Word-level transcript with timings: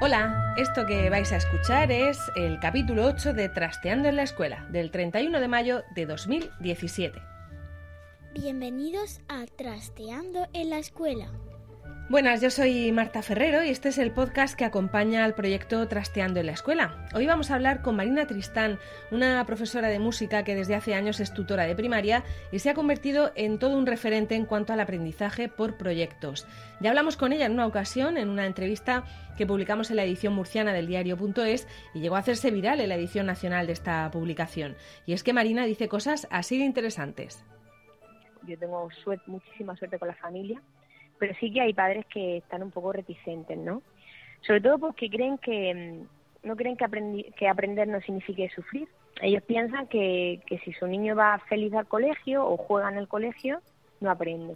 Hola, 0.00 0.54
esto 0.56 0.86
que 0.86 1.10
vais 1.10 1.32
a 1.32 1.38
escuchar 1.38 1.90
es 1.90 2.20
el 2.36 2.60
capítulo 2.60 3.04
8 3.04 3.32
de 3.34 3.48
Trasteando 3.48 4.08
en 4.08 4.14
la 4.14 4.22
Escuela, 4.22 4.64
del 4.70 4.92
31 4.92 5.40
de 5.40 5.48
mayo 5.48 5.82
de 5.96 6.06
2017. 6.06 7.20
Bienvenidos 8.32 9.20
a 9.26 9.44
Trasteando 9.46 10.46
en 10.52 10.70
la 10.70 10.78
Escuela. 10.78 11.32
Buenas, 12.10 12.40
yo 12.40 12.48
soy 12.48 12.90
Marta 12.90 13.20
Ferrero 13.20 13.62
y 13.62 13.68
este 13.68 13.90
es 13.90 13.98
el 13.98 14.12
podcast 14.12 14.56
que 14.56 14.64
acompaña 14.64 15.24
al 15.24 15.34
proyecto 15.34 15.86
Trasteando 15.88 16.40
en 16.40 16.46
la 16.46 16.52
Escuela. 16.52 17.06
Hoy 17.14 17.26
vamos 17.26 17.50
a 17.50 17.54
hablar 17.54 17.82
con 17.82 17.96
Marina 17.96 18.26
Tristán, 18.26 18.78
una 19.10 19.44
profesora 19.44 19.88
de 19.88 19.98
música 19.98 20.42
que 20.42 20.54
desde 20.54 20.74
hace 20.74 20.94
años 20.94 21.20
es 21.20 21.34
tutora 21.34 21.64
de 21.64 21.76
primaria 21.76 22.24
y 22.50 22.60
se 22.60 22.70
ha 22.70 22.74
convertido 22.74 23.30
en 23.34 23.58
todo 23.58 23.76
un 23.76 23.84
referente 23.84 24.36
en 24.36 24.46
cuanto 24.46 24.72
al 24.72 24.80
aprendizaje 24.80 25.50
por 25.50 25.76
proyectos. 25.76 26.46
Ya 26.80 26.88
hablamos 26.88 27.18
con 27.18 27.34
ella 27.34 27.44
en 27.44 27.52
una 27.52 27.66
ocasión, 27.66 28.16
en 28.16 28.30
una 28.30 28.46
entrevista 28.46 29.04
que 29.36 29.46
publicamos 29.46 29.90
en 29.90 29.96
la 29.96 30.04
edición 30.04 30.32
murciana 30.32 30.72
del 30.72 30.86
diario.es 30.86 31.68
y 31.92 32.00
llegó 32.00 32.16
a 32.16 32.20
hacerse 32.20 32.50
viral 32.50 32.80
en 32.80 32.88
la 32.88 32.94
edición 32.94 33.26
nacional 33.26 33.66
de 33.66 33.74
esta 33.74 34.10
publicación. 34.10 34.76
Y 35.04 35.12
es 35.12 35.22
que 35.22 35.34
Marina 35.34 35.66
dice 35.66 35.88
cosas 35.88 36.26
así 36.30 36.56
de 36.56 36.64
interesantes. 36.64 37.44
Yo 38.46 38.58
tengo 38.58 38.88
muchísima 39.26 39.76
suerte 39.76 39.98
con 39.98 40.08
la 40.08 40.14
familia 40.14 40.62
pero 41.18 41.34
sí 41.40 41.52
que 41.52 41.60
hay 41.60 41.72
padres 41.72 42.06
que 42.06 42.38
están 42.38 42.62
un 42.62 42.70
poco 42.70 42.92
reticentes, 42.92 43.58
¿no? 43.58 43.82
Sobre 44.42 44.60
todo 44.60 44.78
porque 44.78 45.10
creen 45.10 45.38
que 45.38 45.74
mm, 45.74 46.46
no 46.46 46.56
creen 46.56 46.76
que, 46.76 47.32
que 47.36 47.48
aprender 47.48 47.88
no 47.88 48.00
signifique 48.00 48.50
sufrir. 48.50 48.88
Ellos 49.20 49.42
piensan 49.42 49.88
que, 49.88 50.40
que 50.46 50.58
si 50.60 50.72
su 50.72 50.86
niño 50.86 51.16
va 51.16 51.38
feliz 51.48 51.74
al 51.74 51.86
colegio 51.86 52.46
o 52.46 52.56
juega 52.56 52.90
en 52.90 52.98
el 52.98 53.08
colegio, 53.08 53.60
no 54.00 54.10
aprende. 54.10 54.54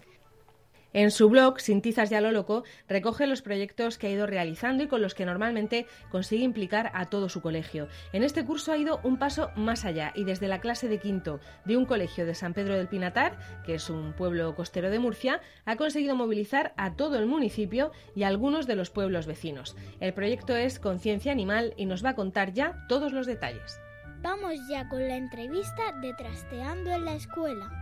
En 0.95 1.11
su 1.11 1.29
blog, 1.31 1.61
Sin 1.61 1.81
tizas 1.81 2.11
ya 2.11 2.21
lo 2.21 2.33
loco, 2.33 2.65
recoge 2.89 3.27
los 3.27 3.41
proyectos 3.41 3.97
que 3.97 4.09
ha 4.09 4.11
ido 4.11 4.27
realizando 4.27 4.85
y 4.85 4.89
con 4.89 5.01
los 5.01 5.15
que 5.15 5.25
normalmente 5.25 5.87
consigue 6.11 6.45
implicar 6.45 6.91
a 6.95 7.07
todo 7.07 7.29
su 7.29 7.41
colegio. 7.41 7.89
En 8.13 8.23
este 8.23 8.45
curso 8.45 8.73
ha 8.73 8.77
ido 8.77 9.01
un 9.03 9.17
paso 9.17 9.51
más 9.57 9.85
allá 9.85 10.13
y 10.15 10.25
desde 10.25 10.49
la 10.49 10.61
clase 10.61 10.89
de 10.89 10.99
quinto 10.99 11.41
de 11.65 11.77
un 11.77 11.87
colegio 11.87 12.27
de 12.27 12.35
San 12.35 12.53
Pedro 12.53 12.75
del 12.75 12.89
Pinatar, 12.89 13.39
que 13.65 13.75
es 13.75 13.89
un 13.89 14.13
pueblo 14.13 14.55
costero 14.55 14.91
de 14.91 14.99
Murcia, 14.99 15.41
ha 15.65 15.77
conseguido 15.77 16.15
movilizar 16.15 16.75
a 16.77 16.95
todo 16.95 17.19
el 17.19 17.27
municipio 17.27 17.93
y 18.15 18.25
algunos 18.25 18.67
de 18.67 18.77
los 18.77 18.91
pueblos 18.91 19.27
vecinos. 19.27 19.77
El 20.01 20.13
proyecto 20.13 20.57
es 20.57 20.79
Conciencia 20.79 21.33
Animal 21.33 21.73
y 21.77 21.87
nos 21.87 22.05
va 22.05 22.11
a 22.11 22.15
contar 22.15 22.53
ya 22.53 22.85
todos 22.89 23.13
los 23.13 23.27
detalles. 23.27 23.81
Vamos 24.21 24.55
ya 24.69 24.89
con 24.89 25.09
la 25.09 25.17
entrevista 25.17 25.93
de 26.01 26.13
Trasteando 26.15 26.91
en 26.91 27.05
la 27.05 27.15
Escuela. 27.15 27.82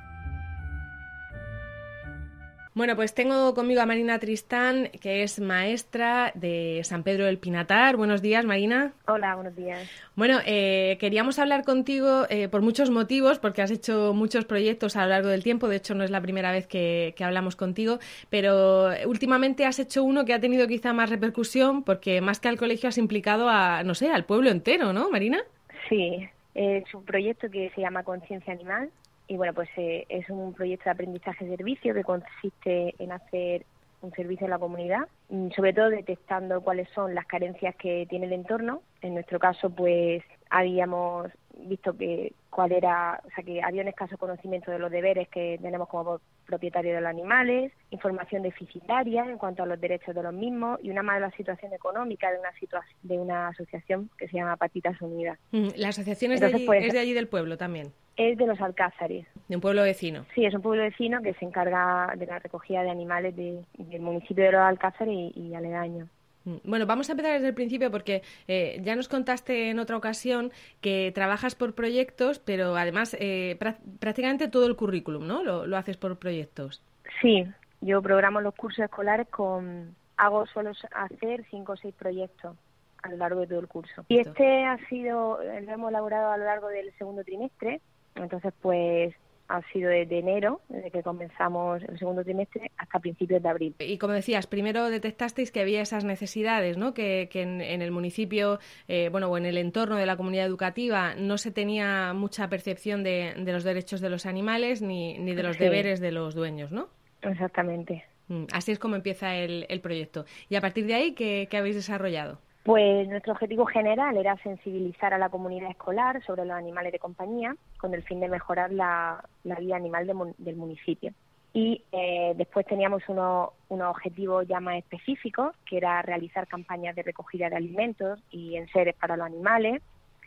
Bueno, 2.72 2.94
pues 2.94 3.14
tengo 3.14 3.52
conmigo 3.52 3.80
a 3.80 3.86
Marina 3.86 4.20
Tristán, 4.20 4.90
que 5.00 5.24
es 5.24 5.40
maestra 5.40 6.30
de 6.36 6.81
San 6.84 7.03
Pedro 7.03 7.25
del 7.25 7.36
Pinatar. 7.36 7.97
Buenos 7.97 8.22
días, 8.22 8.44
Marina. 8.44 8.92
Hola, 9.08 9.34
buenos 9.34 9.56
días. 9.56 9.91
Bueno, 10.14 10.38
eh, 10.47 10.97
queríamos 11.00 11.41
hablar 11.41 11.64
contigo 11.64 12.26
eh, 12.30 12.48
por 12.48 12.62
muchos 12.62 12.88
motivos, 12.88 13.41
porque 13.41 13.62
has 13.62 13.72
hecho 13.72 14.14
muchos 14.14 14.44
proyectos 14.44 14.94
a 14.94 15.03
lo 15.03 15.09
largo 15.09 15.28
del 15.30 15.42
tiempo. 15.42 15.66
De 15.66 15.76
hecho, 15.76 15.97
no 15.97 16.04
es 16.04 16.12
la 16.12 16.20
primera 16.20 16.53
vez 16.53 16.69
que, 16.69 17.12
hablamos 17.20 17.56
contigo, 17.56 17.98
pero 18.30 18.91
últimamente 19.04 19.66
has 19.66 19.80
hecho 19.80 20.04
uno 20.04 20.25
que 20.25 20.32
ha 20.32 20.41
tenido 20.41 20.69
quizá 20.69 20.92
más 20.92 21.10
repercusión, 21.10 21.82
porque 21.82 22.20
más 22.20 22.38
que 22.38 22.48
al 22.48 22.56
colegio 22.56 22.88
has 22.88 22.98
implicado 22.98 23.48
a, 23.48 23.82
no 23.82 23.97
sé, 23.97 24.12
al 24.12 24.25
pueblo 24.25 24.48
entero, 24.48 24.92
¿no, 24.92 25.10
Marina? 25.10 25.42
Sí, 25.88 26.28
es 26.54 26.94
un 26.94 27.04
proyecto 27.04 27.50
que 27.50 27.70
se 27.75 27.80
llama 27.80 28.04
Conciencia 28.04 28.53
Animal 28.53 28.91
y 29.30 29.36
bueno, 29.36 29.54
pues 29.54 29.68
eh, 29.76 30.06
es 30.08 30.28
un 30.28 30.52
proyecto 30.52 30.86
de 30.86 30.91
aprendizaje-servicio 30.91 31.94
que 31.94 32.02
consiste 32.02 32.96
en 32.98 33.12
hacer 33.12 33.64
un 34.02 34.10
servicio 34.10 34.48
a 34.48 34.50
la 34.50 34.58
comunidad, 34.58 35.06
mm, 35.28 35.50
sobre 35.54 35.72
todo 35.72 35.88
detectando 35.88 36.60
cuáles 36.62 36.88
son 36.96 37.14
las 37.14 37.26
carencias 37.26 37.76
que 37.76 38.06
tiene 38.10 38.26
el 38.26 38.32
entorno. 38.32 38.82
En 39.02 39.14
nuestro 39.14 39.38
caso, 39.38 39.70
pues 39.70 40.24
habíamos 40.50 41.30
visto 41.68 41.96
que 41.96 42.32
cuál 42.50 42.72
era, 42.72 43.20
o 43.24 43.30
sea, 43.30 43.44
que 43.44 43.62
había 43.62 43.82
un 43.82 43.88
escaso 43.88 44.18
conocimiento 44.18 44.72
de 44.72 44.80
los 44.80 44.91
deberes 44.91 45.28
que 45.28 45.60
tenemos 45.62 45.88
como 45.88 46.20
propietarios 46.47 46.97
de 46.97 47.00
los 47.00 47.10
animales, 47.10 47.72
información 47.91 48.42
deficitaria 48.42 49.24
en 49.24 49.38
cuanto 49.38 49.62
a 49.62 49.66
los 49.66 49.80
derechos 49.80 50.12
de 50.12 50.24
los 50.24 50.34
mismos 50.34 50.80
y 50.82 50.91
una 50.91 51.04
mala 51.04 51.30
situación 51.36 51.72
económica 51.72 52.32
de 52.32 52.41
una 52.41 52.52
situación 52.58 52.97
de 53.02 53.18
una 53.18 53.48
asociación 53.48 54.10
que 54.18 54.26
se 54.26 54.38
llama 54.38 54.56
Patitas 54.56 55.00
Unidas. 55.00 55.38
La 55.76 55.88
asociación 55.88 56.32
es, 56.32 56.41
de 56.41 56.47
allí, 56.47 56.66
pues, 56.66 56.84
es 56.86 56.92
de 56.92 56.98
allí 56.98 57.12
del 57.12 57.28
pueblo 57.28 57.56
también. 57.56 57.92
Es 58.20 58.36
de 58.36 58.47
los 58.47 58.60
Alcázares. 58.60 59.26
De 59.48 59.54
un 59.54 59.62
pueblo 59.62 59.82
vecino. 59.82 60.26
Sí, 60.34 60.44
es 60.44 60.53
un 60.53 60.60
pueblo 60.60 60.82
vecino 60.82 61.22
que 61.22 61.32
se 61.32 61.47
encarga 61.47 62.12
de 62.19 62.26
la 62.26 62.38
recogida 62.38 62.82
de 62.82 62.91
animales 62.91 63.34
del 63.34 63.64
municipio 63.98 64.44
de 64.44 64.53
los 64.53 64.60
Alcázares 64.60 65.14
y, 65.14 65.32
y 65.34 65.54
aledaños. 65.54 66.06
Mm, 66.44 66.56
bueno, 66.64 66.84
vamos 66.84 67.09
a 67.09 67.12
empezar 67.12 67.32
desde 67.32 67.48
el 67.48 67.54
principio 67.54 67.91
porque 67.91 68.20
eh, 68.47 68.78
ya 68.82 68.94
nos 68.94 69.09
contaste 69.09 69.70
en 69.70 69.78
otra 69.78 69.97
ocasión 69.97 70.53
que 70.82 71.12
trabajas 71.14 71.54
por 71.54 71.75
proyectos, 71.75 72.38
pero 72.38 72.76
además 72.76 73.16
eh, 73.19 73.59
prácticamente 73.98 74.48
todo 74.48 74.66
el 74.66 74.76
currículum, 74.76 75.26
¿no? 75.26 75.42
Lo, 75.42 75.76
haces 75.78 75.97
por 75.97 76.19
proyectos. 76.19 76.82
Sí, 77.22 77.47
yo 77.80 78.03
programo 78.03 78.42
los 78.42 78.54
cursos 78.54 78.84
escolares 78.84 79.28
con... 79.28 79.97
Hago 80.19 80.44
solo 80.48 80.72
hacer 80.92 81.47
cinco 81.50 81.72
o 81.72 81.76
seis 81.78 81.94
proyectos 81.98 82.54
a 83.03 83.09
lo 83.09 83.16
largo 83.16 83.41
de 83.41 83.47
todo 83.47 83.60
el 83.60 83.69
curso. 83.69 84.04
Y 84.09 84.19
este 84.19 84.66
ha 84.66 84.76
sido, 84.88 85.38
lo 85.42 85.72
hemos 85.72 85.88
elaborado 85.88 86.32
a 86.32 86.36
lo 86.36 86.44
largo 86.44 86.69
del 86.69 86.92
segundo 86.98 87.25
trimestre, 87.25 87.80
entonces 88.15 88.53
pues 88.60 89.15
ha 89.50 89.62
sido 89.72 89.91
desde 89.91 90.19
enero, 90.19 90.60
desde 90.69 90.91
que 90.91 91.03
comenzamos 91.03 91.82
el 91.82 91.98
segundo 91.98 92.22
trimestre, 92.22 92.71
hasta 92.76 93.00
principios 93.00 93.43
de 93.43 93.48
abril. 93.48 93.75
Y 93.81 93.98
como 93.98 94.12
decías, 94.12 94.47
primero 94.47 94.88
detectasteis 94.88 95.50
que 95.50 95.60
había 95.60 95.82
esas 95.82 96.04
necesidades, 96.04 96.78
¿no? 96.78 96.94
Que, 96.94 97.28
en, 97.34 97.60
el 97.60 97.91
municipio, 97.91 98.60
eh, 98.87 99.09
bueno, 99.10 99.28
o 99.28 99.37
en 99.37 99.47
el 99.47 99.59
entorno 99.59 99.97
de 99.97 100.06
la 100.06 100.16
comunidad 100.16 100.47
educativa 100.47 101.15
no 101.16 101.37
se 101.37 101.50
tenía 101.50 102.12
mucha 102.12 102.48
percepción 102.48 103.03
de, 103.03 103.34
los 103.44 103.65
derechos 103.65 104.00
de 104.00 104.10
los 104.10 104.25
animales 104.25 104.82
ni, 104.82 105.19
ni 105.19 105.34
de 105.34 105.42
los 105.42 105.59
deberes 105.59 105.98
de 105.98 106.12
los 106.12 106.34
dueños, 106.34 106.71
¿no? 106.71 106.88
Exactamente. 107.22 108.04
Mm, 108.28 108.44
así 108.53 108.71
es 108.71 108.78
como 108.78 108.94
empieza 108.94 109.34
el, 109.34 109.81
proyecto. 109.81 110.25
Y 110.48 110.54
a 110.54 110.60
partir 110.60 110.87
de 110.87 110.94
ahí, 110.94 111.15
¿qué 111.15 111.48
habéis 111.53 111.75
desarrollado? 111.75 112.38
Pues 112.70 113.08
nuestro 113.08 113.32
objetivo 113.32 113.66
general 113.66 114.16
era 114.16 114.36
sensibilizar 114.44 115.12
a 115.12 115.19
la 115.19 115.28
comunidad 115.28 115.72
escolar 115.72 116.22
sobre 116.25 116.44
los 116.44 116.56
animales 116.56 116.92
de 116.92 117.00
compañía 117.00 117.56
con 117.78 117.94
el 117.94 118.04
fin 118.04 118.20
de 118.20 118.28
mejorar 118.28 118.70
la, 118.70 119.25
vida 119.42 119.75
animal 119.75 120.06
del 120.38 120.54
municipio. 120.54 121.12
Y 121.53 121.82
eh, 121.91 122.32
después 122.36 122.64
teníamos 122.66 123.03
unos, 123.09 123.50
objetivos 123.70 124.47
ya 124.47 124.60
más 124.60 124.76
específicos, 124.76 125.56
que 125.66 125.78
era 125.78 126.00
realizar 126.03 126.47
campañas 126.47 126.94
de 126.94 127.03
recogida 127.03 127.50
de 127.50 127.56
alimentos 127.56 128.22
y 128.30 128.54
enseres 128.54 128.94
para 128.94 129.16
los 129.16 129.26
animales, 129.26 129.82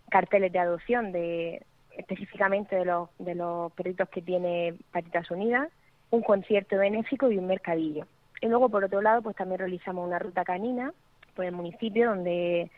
carteles 0.09 0.51
de 0.51 0.59
adopción 0.59 1.13
de 1.13 1.65
específicamente 1.91 2.75
de 2.75 2.83
los, 2.83 3.07
de 3.19 3.35
los 3.35 3.71
perritos 3.71 4.09
que 4.09 4.21
tiene 4.21 4.73
Patitas 4.91 5.31
Unidas, 5.31 5.69
un 6.09 6.21
concierto 6.21 6.75
benéfico 6.75 7.31
y 7.31 7.38
un 7.38 7.47
mercadillo. 7.47 8.06
Y 8.41 8.47
luego, 8.47 8.68
por 8.68 8.83
otro 8.83 9.01
lado, 9.01 9.21
pues 9.21 9.38
también 9.38 9.59
realizamos 9.59 10.06
una 10.06 10.19
ruta 10.19 10.44
canina 10.44 10.91
por 11.35 11.45
el 11.45 11.51
municipio 11.51 12.09
donde 12.09 12.71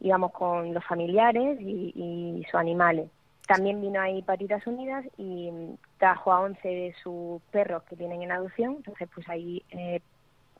íbamos 0.00 0.32
con 0.32 0.74
los 0.74 0.84
familiares 0.84 1.58
y, 1.60 2.42
sus 2.44 2.54
animales. 2.54 3.08
También 3.46 3.80
vino 3.80 4.00
ahí 4.00 4.22
Patitas 4.22 4.66
Unidas 4.66 5.04
y 5.16 5.50
trajo 5.98 6.32
a 6.32 6.40
11 6.40 6.68
de 6.68 6.94
sus 7.02 7.42
perros 7.50 7.82
que 7.84 7.96
tienen 7.96 8.22
en 8.22 8.32
adopción, 8.32 8.76
entonces 8.76 9.08
pues 9.14 9.28
ahí 9.28 9.62
eh, 9.70 10.00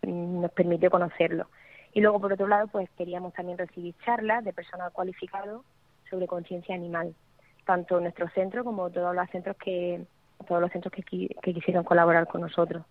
nos 0.02 0.50
permitió 0.52 0.90
conocerlo. 0.90 1.48
Y 1.94 2.00
luego, 2.00 2.20
por 2.20 2.32
otro 2.32 2.46
lado, 2.46 2.68
pues 2.68 2.88
queríamos 2.96 3.34
también 3.34 3.58
recibir 3.58 3.94
charlas 4.04 4.44
de 4.44 4.52
personal 4.52 4.92
cualificado 4.92 5.64
sobre 6.08 6.26
conciencia 6.26 6.74
animal, 6.74 7.14
tanto 7.64 8.00
nuestro 8.00 8.28
centro 8.30 8.64
como 8.64 8.90
todos 8.90 9.14
los 9.14 9.30
centros 9.30 9.56
que 9.56 10.04
todos 10.46 10.60
los 10.60 10.72
centros 10.72 10.92
que 10.92 11.54
quisieron 11.54 11.84
colaborar 11.84 12.26
con 12.26 12.40
nosotros. 12.40 12.84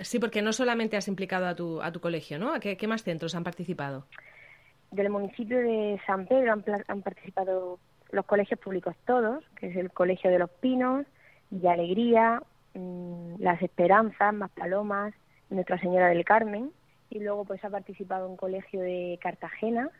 Sí, 0.00 0.18
porque 0.18 0.40
no 0.40 0.52
solamente 0.52 0.96
has 0.96 1.08
implicado 1.08 1.46
a 1.46 1.54
tu, 1.54 1.82
a 1.82 1.92
tu 1.92 2.00
colegio, 2.00 2.38
¿no? 2.38 2.58
qué, 2.60 2.86
más 2.86 3.02
centros 3.02 3.34
han 3.34 3.44
participado? 3.44 4.06
Del 4.90 5.10
municipio 5.10 5.58
de 5.58 6.00
San 6.06 6.26
Pedro 6.26 6.54
han, 6.88 7.02
participado 7.02 7.78
los 8.10 8.24
colegios 8.24 8.58
públicos 8.58 8.94
todos, 9.04 9.44
que 9.56 9.66
es 9.68 9.76
el 9.76 9.90
Colegio 9.90 10.30
de 10.30 10.38
los 10.38 10.48
Pinos, 10.48 11.04
Villa 11.50 11.72
Alegría, 11.72 12.42
mm, 12.74 13.34
Las 13.38 13.60
Esperanzas, 13.60 14.32
Más 14.32 14.50
Palomas, 14.52 15.12
Nuestra 15.50 15.78
Señora 15.78 16.08
del 16.08 16.24
Carmen, 16.24 16.70
y 17.10 17.18
luego 17.18 17.44
pues 17.44 17.62
ha 17.64 17.70
participado 17.70 18.28
un 18.28 18.36
colegio 18.36 18.80
de 18.80 19.18
Cartagena 19.20 19.90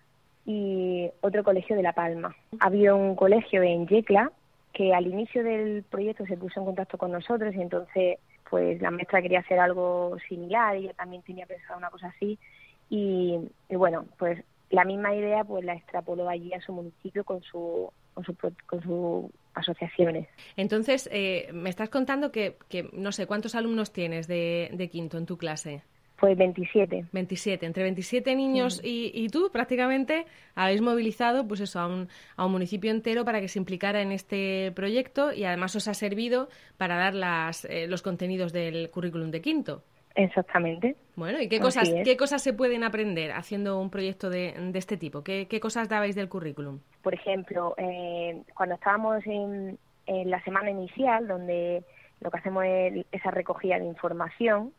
y 0.47 1.11
otro 1.21 1.45
colegio 1.45 1.77
de 1.77 1.83
La 1.83 1.93
Palma. 1.93 2.35
Ha 2.61 2.67
habido 2.67 2.97
un 2.97 3.15
colegio 3.17 3.63
en 3.63 3.87
Yecla 3.87 4.33
que 4.73 4.95
al 4.95 5.07
inicio 5.07 5.43
del 5.43 5.85
proyecto 5.85 6.25
se 6.27 6.37
puso 6.37 6.61
en 6.61 6.67
contacto 6.67 6.97
con 6.97 7.11
nosotros 7.11 7.55
y 7.55 7.61
entonces 7.61 8.19
pues 8.51 8.81
la 8.81 8.91
maestra 8.91 9.23
quería 9.23 9.41
hacer 9.41 9.59
algo 9.59 10.17
similar, 10.29 10.77
ella 10.77 10.93
también 10.95 11.23
tenía 11.23 11.47
pensado 11.47 11.79
una 11.79 11.91
cosa 11.91 12.09
así 12.09 12.39
y, 12.89 13.39
bueno, 13.71 14.07
pues 14.19 14.43
la 14.71 14.85
misma 14.85 15.15
idea 15.15 15.45
pues 15.45 15.65
la 15.65 15.75
extrapoló 15.75 16.29
allí 16.29 16.53
a 16.53 16.61
su 16.61 16.73
municipio 16.73 17.25
con 17.25 17.43
su 17.43 17.91
con 18.15 18.25
su, 18.25 18.35
con 18.67 19.31
asociaciones. 19.55 20.27
Entonces, 20.57 21.09
eh, 21.13 21.51
me 21.53 21.69
estás 21.69 21.91
contando 21.91 22.33
que, 22.33 22.57
que, 22.69 22.89
no 22.93 23.13
sé, 23.13 23.27
¿cuántos 23.27 23.55
alumnos 23.55 23.93
tienes 23.93 24.27
de, 24.27 24.71
de 24.73 24.89
quinto 24.89 25.19
en 25.19 25.27
tu 25.27 25.37
clase? 25.37 25.83
Pues 26.19 26.37
27. 26.37 27.07
27. 27.13 27.67
Entre 27.67 27.83
27 27.83 28.35
niños 28.35 28.81
y, 28.83 29.11
y, 29.15 29.29
tú 29.29 29.51
prácticamente 29.53 30.25
habéis 30.55 30.81
movilizado 30.81 31.47
pues 31.47 31.61
eso, 31.61 31.79
a 31.79 31.87
un, 31.87 32.09
a 32.37 32.47
un 32.47 32.53
municipio 32.53 32.91
entero 32.91 33.25
para 33.25 33.41
que 33.41 33.49
se 33.49 33.59
implicara 33.59 34.01
en 34.01 34.13
este 34.13 34.73
proyecto 34.75 35.33
y 35.33 35.45
además 35.45 35.77
os 35.77 35.89
ha 35.89 35.95
servido 35.95 36.49
para 36.79 36.97
dar 36.97 37.15
las, 37.15 37.67
eh, 37.67 37.87
los 37.87 38.01
contenidos 38.01 38.53
del 38.53 38.91
currículum 38.91 39.31
de 39.31 39.43
quinto. 39.43 39.83
Exactamente. 40.15 40.97
Bueno, 41.15 41.43
¿y 41.43 41.49
qué 41.49 41.61
cosas, 41.61 41.93
qué 42.03 42.17
cosas 42.17 42.43
se 42.43 42.55
pueden 42.55 42.85
aprender 42.85 43.33
haciendo 43.33 43.79
un 43.79 43.91
proyecto 43.91 44.31
de, 44.31 44.55
de 44.57 44.79
este 44.79 44.97
tipo? 44.97 45.23
¿Qué, 45.23 45.47
¿Qué, 45.47 45.61
cosas 45.61 45.91
dabais 45.91 46.17
del 46.17 46.31
currículum? 46.31 46.81
Por 47.03 47.13
ejemplo, 47.13 47.75
eh, 47.77 48.43
cuando 48.55 48.77
estábamos 48.77 49.25
en, 49.27 49.79
en 50.07 50.31
la 50.31 50.43
semana 50.43 50.71
inicial, 50.71 51.29
donde 51.29 51.85
lo 52.21 52.31
que 52.31 52.39
hacemos 52.39 52.65
es 52.67 53.05
esa 53.13 53.31
recogida 53.31 53.79
de 53.79 53.85
información, 53.85 54.73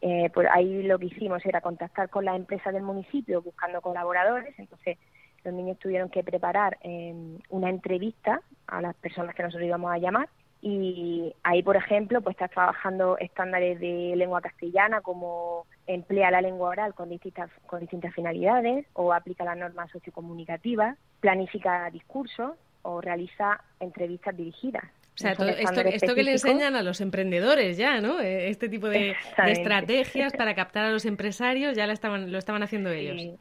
eh, 0.00 0.30
pues 0.32 0.48
ahí 0.50 0.82
lo 0.82 0.98
que 0.98 1.06
hicimos 1.06 1.44
era 1.46 1.60
contactar 1.60 2.10
con 2.10 2.24
las 2.24 2.36
empresas 2.36 2.72
del 2.72 2.82
municipio 2.82 3.42
buscando 3.42 3.80
colaboradores, 3.80 4.58
entonces 4.58 4.98
los 5.44 5.54
niños 5.54 5.78
tuvieron 5.78 6.10
que 6.10 6.24
preparar 6.24 6.78
eh, 6.82 7.14
una 7.50 7.70
entrevista 7.70 8.40
a 8.66 8.80
las 8.80 8.94
personas 8.96 9.34
que 9.34 9.42
nosotros 9.42 9.66
íbamos 9.66 9.92
a 9.92 9.98
llamar 9.98 10.28
y 10.62 11.32
ahí, 11.42 11.62
por 11.62 11.76
ejemplo, 11.76 12.20
pues 12.22 12.34
estás 12.34 12.50
trabajando 12.50 13.18
estándares 13.18 13.78
de 13.78 14.14
lengua 14.16 14.40
castellana 14.40 15.00
como 15.00 15.66
emplea 15.86 16.30
la 16.30 16.40
lengua 16.40 16.70
oral 16.70 16.94
con 16.94 17.08
distintas, 17.08 17.50
con 17.66 17.80
distintas 17.80 18.14
finalidades 18.14 18.86
o 18.94 19.12
aplica 19.12 19.44
las 19.44 19.56
normas 19.56 19.90
sociocomunicativas, 19.92 20.98
planifica 21.20 21.88
discursos 21.90 22.56
o 22.82 23.00
realiza 23.00 23.62
entrevistas 23.78 24.36
dirigidas. 24.36 24.84
O 25.16 25.18
sea, 25.18 25.34
todo 25.34 25.48
esto, 25.48 25.80
esto 25.80 26.14
que 26.14 26.22
le 26.22 26.32
enseñan 26.32 26.76
a 26.76 26.82
los 26.82 27.00
emprendedores 27.00 27.78
ya, 27.78 28.02
¿no? 28.02 28.20
Eh, 28.20 28.50
este 28.50 28.68
tipo 28.68 28.86
de, 28.86 29.16
de 29.44 29.52
estrategias 29.52 30.34
para 30.34 30.54
captar 30.54 30.84
a 30.84 30.90
los 30.90 31.06
empresarios 31.06 31.74
ya 31.74 31.86
la 31.86 31.94
estaban, 31.94 32.30
lo 32.30 32.36
estaban 32.36 32.62
haciendo 32.62 32.90
ellos. 32.90 33.16
Sí, 33.16 33.38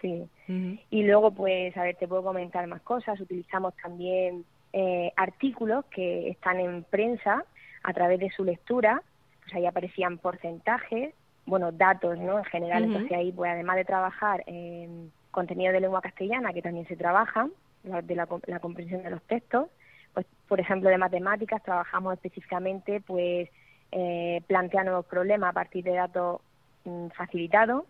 sí. 0.00 0.22
Uh 0.48 0.52
-huh. 0.52 0.80
Y 0.90 1.02
luego, 1.02 1.32
pues, 1.32 1.76
a 1.76 1.82
ver, 1.82 1.96
te 1.96 2.06
puedo 2.06 2.22
comentar 2.22 2.64
más 2.68 2.80
cosas. 2.82 3.20
Utilizamos 3.20 3.74
también 3.82 4.44
eh, 4.72 5.12
artículos 5.16 5.84
que 5.86 6.28
están 6.28 6.60
en 6.60 6.84
prensa 6.84 7.44
a 7.82 7.92
través 7.92 8.20
de 8.20 8.30
su 8.30 8.44
lectura. 8.44 9.02
Pues 9.42 9.54
ahí 9.56 9.66
aparecían 9.66 10.18
porcentajes, 10.18 11.12
bueno, 11.44 11.72
datos, 11.72 12.20
¿no? 12.20 12.38
En 12.38 12.44
general, 12.44 12.84
uh 12.84 12.86
-huh. 12.86 12.88
entonces 12.92 13.18
ahí, 13.18 13.32
pues, 13.32 13.50
además 13.50 13.76
de 13.76 13.84
trabajar 13.84 14.44
en 14.46 15.10
contenido 15.32 15.72
de 15.72 15.80
lengua 15.80 16.02
castellana, 16.02 16.52
que 16.52 16.62
también 16.62 16.86
se 16.86 16.94
trabaja, 16.94 17.48
la, 17.82 18.00
de 18.00 18.14
la, 18.14 18.28
la 18.46 18.60
comprensión 18.60 19.02
de 19.02 19.10
los 19.10 19.22
textos, 19.22 19.66
pues 20.14 20.26
por 20.48 20.60
ejemplo 20.60 20.90
de 20.90 20.98
matemáticas 20.98 21.62
trabajamos 21.62 22.14
específicamente 22.14 23.00
pues 23.00 23.48
eh, 23.92 24.42
plantea 24.46 25.02
problemas 25.02 25.50
a 25.50 25.54
partir 25.54 25.84
de 25.84 25.94
datos 25.94 26.40
mm, 26.84 27.08
facilitados 27.08 27.84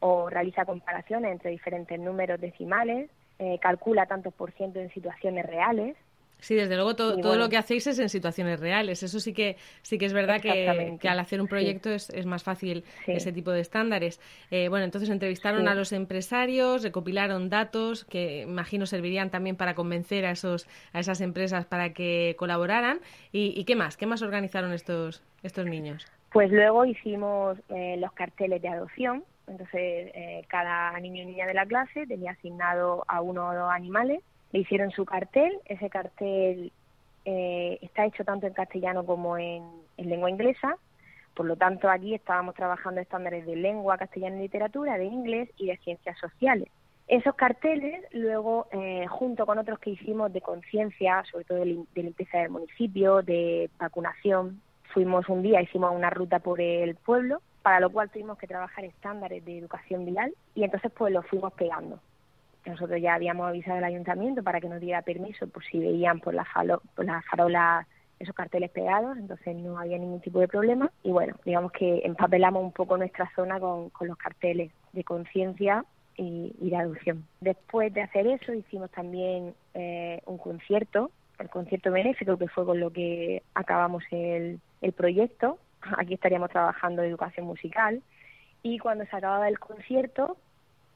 o 0.00 0.28
realiza 0.30 0.64
comparaciones 0.64 1.32
entre 1.32 1.50
diferentes 1.50 1.98
números 1.98 2.40
decimales 2.40 3.10
eh, 3.38 3.58
calcula 3.60 4.06
tantos 4.06 4.34
por 4.34 4.52
ciento 4.52 4.80
en 4.80 4.92
situaciones 4.92 5.46
reales 5.46 5.96
Sí, 6.40 6.54
desde 6.54 6.76
luego 6.76 6.94
todo, 6.94 7.08
bueno, 7.08 7.22
todo 7.22 7.36
lo 7.36 7.48
que 7.48 7.56
hacéis 7.56 7.86
es 7.88 7.98
en 7.98 8.08
situaciones 8.08 8.60
reales. 8.60 9.02
Eso 9.02 9.18
sí 9.18 9.32
que 9.32 9.56
sí 9.82 9.98
que 9.98 10.06
es 10.06 10.12
verdad 10.12 10.40
que, 10.40 10.96
que 11.00 11.08
al 11.08 11.18
hacer 11.18 11.40
un 11.40 11.48
proyecto 11.48 11.88
sí. 11.90 11.96
es, 11.96 12.10
es, 12.10 12.26
más 12.26 12.44
fácil 12.44 12.84
sí. 13.04 13.12
ese 13.12 13.32
tipo 13.32 13.50
de 13.50 13.60
estándares. 13.60 14.20
Eh, 14.50 14.68
bueno, 14.68 14.84
entonces 14.84 15.10
entrevistaron 15.10 15.62
sí. 15.62 15.68
a 15.68 15.74
los 15.74 15.92
empresarios, 15.92 16.82
recopilaron 16.82 17.48
datos 17.48 18.04
que 18.04 18.42
imagino 18.42 18.86
servirían 18.86 19.30
también 19.30 19.56
para 19.56 19.74
convencer 19.74 20.26
a 20.26 20.30
esos 20.30 20.68
a 20.92 21.00
esas 21.00 21.20
empresas 21.20 21.66
para 21.66 21.92
que 21.92 22.36
colaboraran. 22.38 23.00
¿Y, 23.32 23.58
y 23.58 23.64
qué 23.64 23.74
más? 23.74 23.96
¿Qué 23.96 24.06
más 24.06 24.22
organizaron 24.22 24.72
estos 24.72 25.22
estos 25.42 25.66
niños? 25.66 26.06
Pues 26.30 26.50
luego 26.52 26.84
hicimos 26.84 27.58
eh, 27.68 27.96
los 27.98 28.12
carteles 28.12 28.62
de 28.62 28.68
adopción. 28.68 29.24
Entonces 29.48 30.12
eh, 30.14 30.44
cada 30.46 30.98
niño 31.00 31.22
y 31.22 31.26
niña 31.26 31.46
de 31.46 31.54
la 31.54 31.66
clase 31.66 32.06
tenía 32.06 32.32
asignado 32.32 33.04
a 33.08 33.22
uno 33.22 33.48
o 33.48 33.54
dos 33.54 33.70
animales 33.72 34.20
le 34.52 34.60
hicieron 34.60 34.90
su 34.90 35.04
cartel, 35.04 35.58
ese 35.66 35.90
cartel 35.90 36.72
eh, 37.24 37.78
está 37.82 38.06
hecho 38.06 38.24
tanto 38.24 38.46
en 38.46 38.54
castellano 38.54 39.04
como 39.04 39.36
en, 39.36 39.62
en, 39.96 40.08
lengua 40.08 40.30
inglesa, 40.30 40.76
por 41.34 41.46
lo 41.46 41.56
tanto 41.56 41.90
aquí 41.90 42.14
estábamos 42.14 42.54
trabajando 42.54 43.00
estándares 43.00 43.46
de 43.46 43.56
lengua 43.56 43.98
castellana 43.98 44.36
y 44.36 44.42
literatura, 44.42 44.96
de 44.96 45.04
inglés 45.04 45.50
y 45.56 45.66
de 45.66 45.76
ciencias 45.78 46.18
sociales. 46.18 46.68
Esos 47.06 47.34
carteles 47.34 48.04
luego, 48.12 48.66
eh, 48.72 49.06
junto 49.08 49.46
con 49.46 49.58
otros 49.58 49.78
que 49.78 49.90
hicimos 49.90 50.32
de 50.32 50.42
conciencia, 50.42 51.24
sobre 51.30 51.44
todo 51.44 51.58
de, 51.58 51.78
de 51.94 52.02
limpieza 52.02 52.38
del 52.38 52.50
municipio, 52.50 53.22
de 53.22 53.70
vacunación, 53.78 54.60
fuimos 54.92 55.28
un 55.28 55.42
día, 55.42 55.62
hicimos 55.62 55.94
una 55.94 56.10
ruta 56.10 56.38
por 56.38 56.60
el 56.60 56.94
pueblo, 56.96 57.40
para 57.62 57.80
lo 57.80 57.90
cual 57.90 58.10
tuvimos 58.10 58.38
que 58.38 58.46
trabajar 58.46 58.84
estándares 58.84 59.44
de 59.44 59.58
educación 59.58 60.04
vial 60.06 60.34
y 60.54 60.64
entonces 60.64 60.90
pues 60.92 61.12
los 61.12 61.26
fuimos 61.26 61.52
pegando 61.52 62.00
nosotros 62.66 63.00
ya 63.00 63.14
habíamos 63.14 63.48
avisado 63.48 63.78
al 63.78 63.84
ayuntamiento 63.84 64.42
para 64.42 64.60
que 64.60 64.68
nos 64.68 64.80
diera 64.80 65.02
permiso 65.02 65.46
por 65.48 65.64
si 65.64 65.78
veían 65.78 66.20
por 66.20 66.34
la, 66.34 66.44
falo, 66.44 66.82
por 66.94 67.04
la 67.04 67.22
farola 67.22 67.86
esos 68.18 68.34
carteles 68.34 68.70
pegados, 68.70 69.16
entonces 69.16 69.54
no 69.56 69.78
había 69.78 69.98
ningún 69.98 70.20
tipo 70.20 70.40
de 70.40 70.48
problema. 70.48 70.90
Y 71.02 71.10
bueno, 71.10 71.36
digamos 71.44 71.72
que 71.72 72.02
empapelamos 72.04 72.62
un 72.62 72.72
poco 72.72 72.96
nuestra 72.96 73.30
zona 73.34 73.60
con, 73.60 73.90
con 73.90 74.08
los 74.08 74.16
carteles 74.16 74.72
de 74.92 75.04
conciencia 75.04 75.84
y, 76.16 76.54
y, 76.60 76.70
de 76.70 76.76
adopción. 76.76 77.24
Después 77.40 77.94
de 77.94 78.02
hacer 78.02 78.26
eso, 78.26 78.52
hicimos 78.52 78.90
también 78.90 79.54
eh, 79.74 80.20
un 80.26 80.38
concierto, 80.38 81.12
el 81.38 81.48
concierto 81.48 81.92
benéfico, 81.92 82.36
que 82.36 82.48
fue 82.48 82.66
con 82.66 82.80
lo 82.80 82.90
que 82.92 83.42
acabamos 83.54 84.02
el, 84.10 84.60
el 84.80 84.92
proyecto. 84.92 85.58
Aquí 85.96 86.14
estaríamos 86.14 86.50
trabajando 86.50 87.02
educación 87.02 87.46
musical. 87.46 88.02
Y 88.64 88.78
cuando 88.78 89.04
se 89.06 89.16
acababa 89.16 89.48
el 89.48 89.60
concierto, 89.60 90.36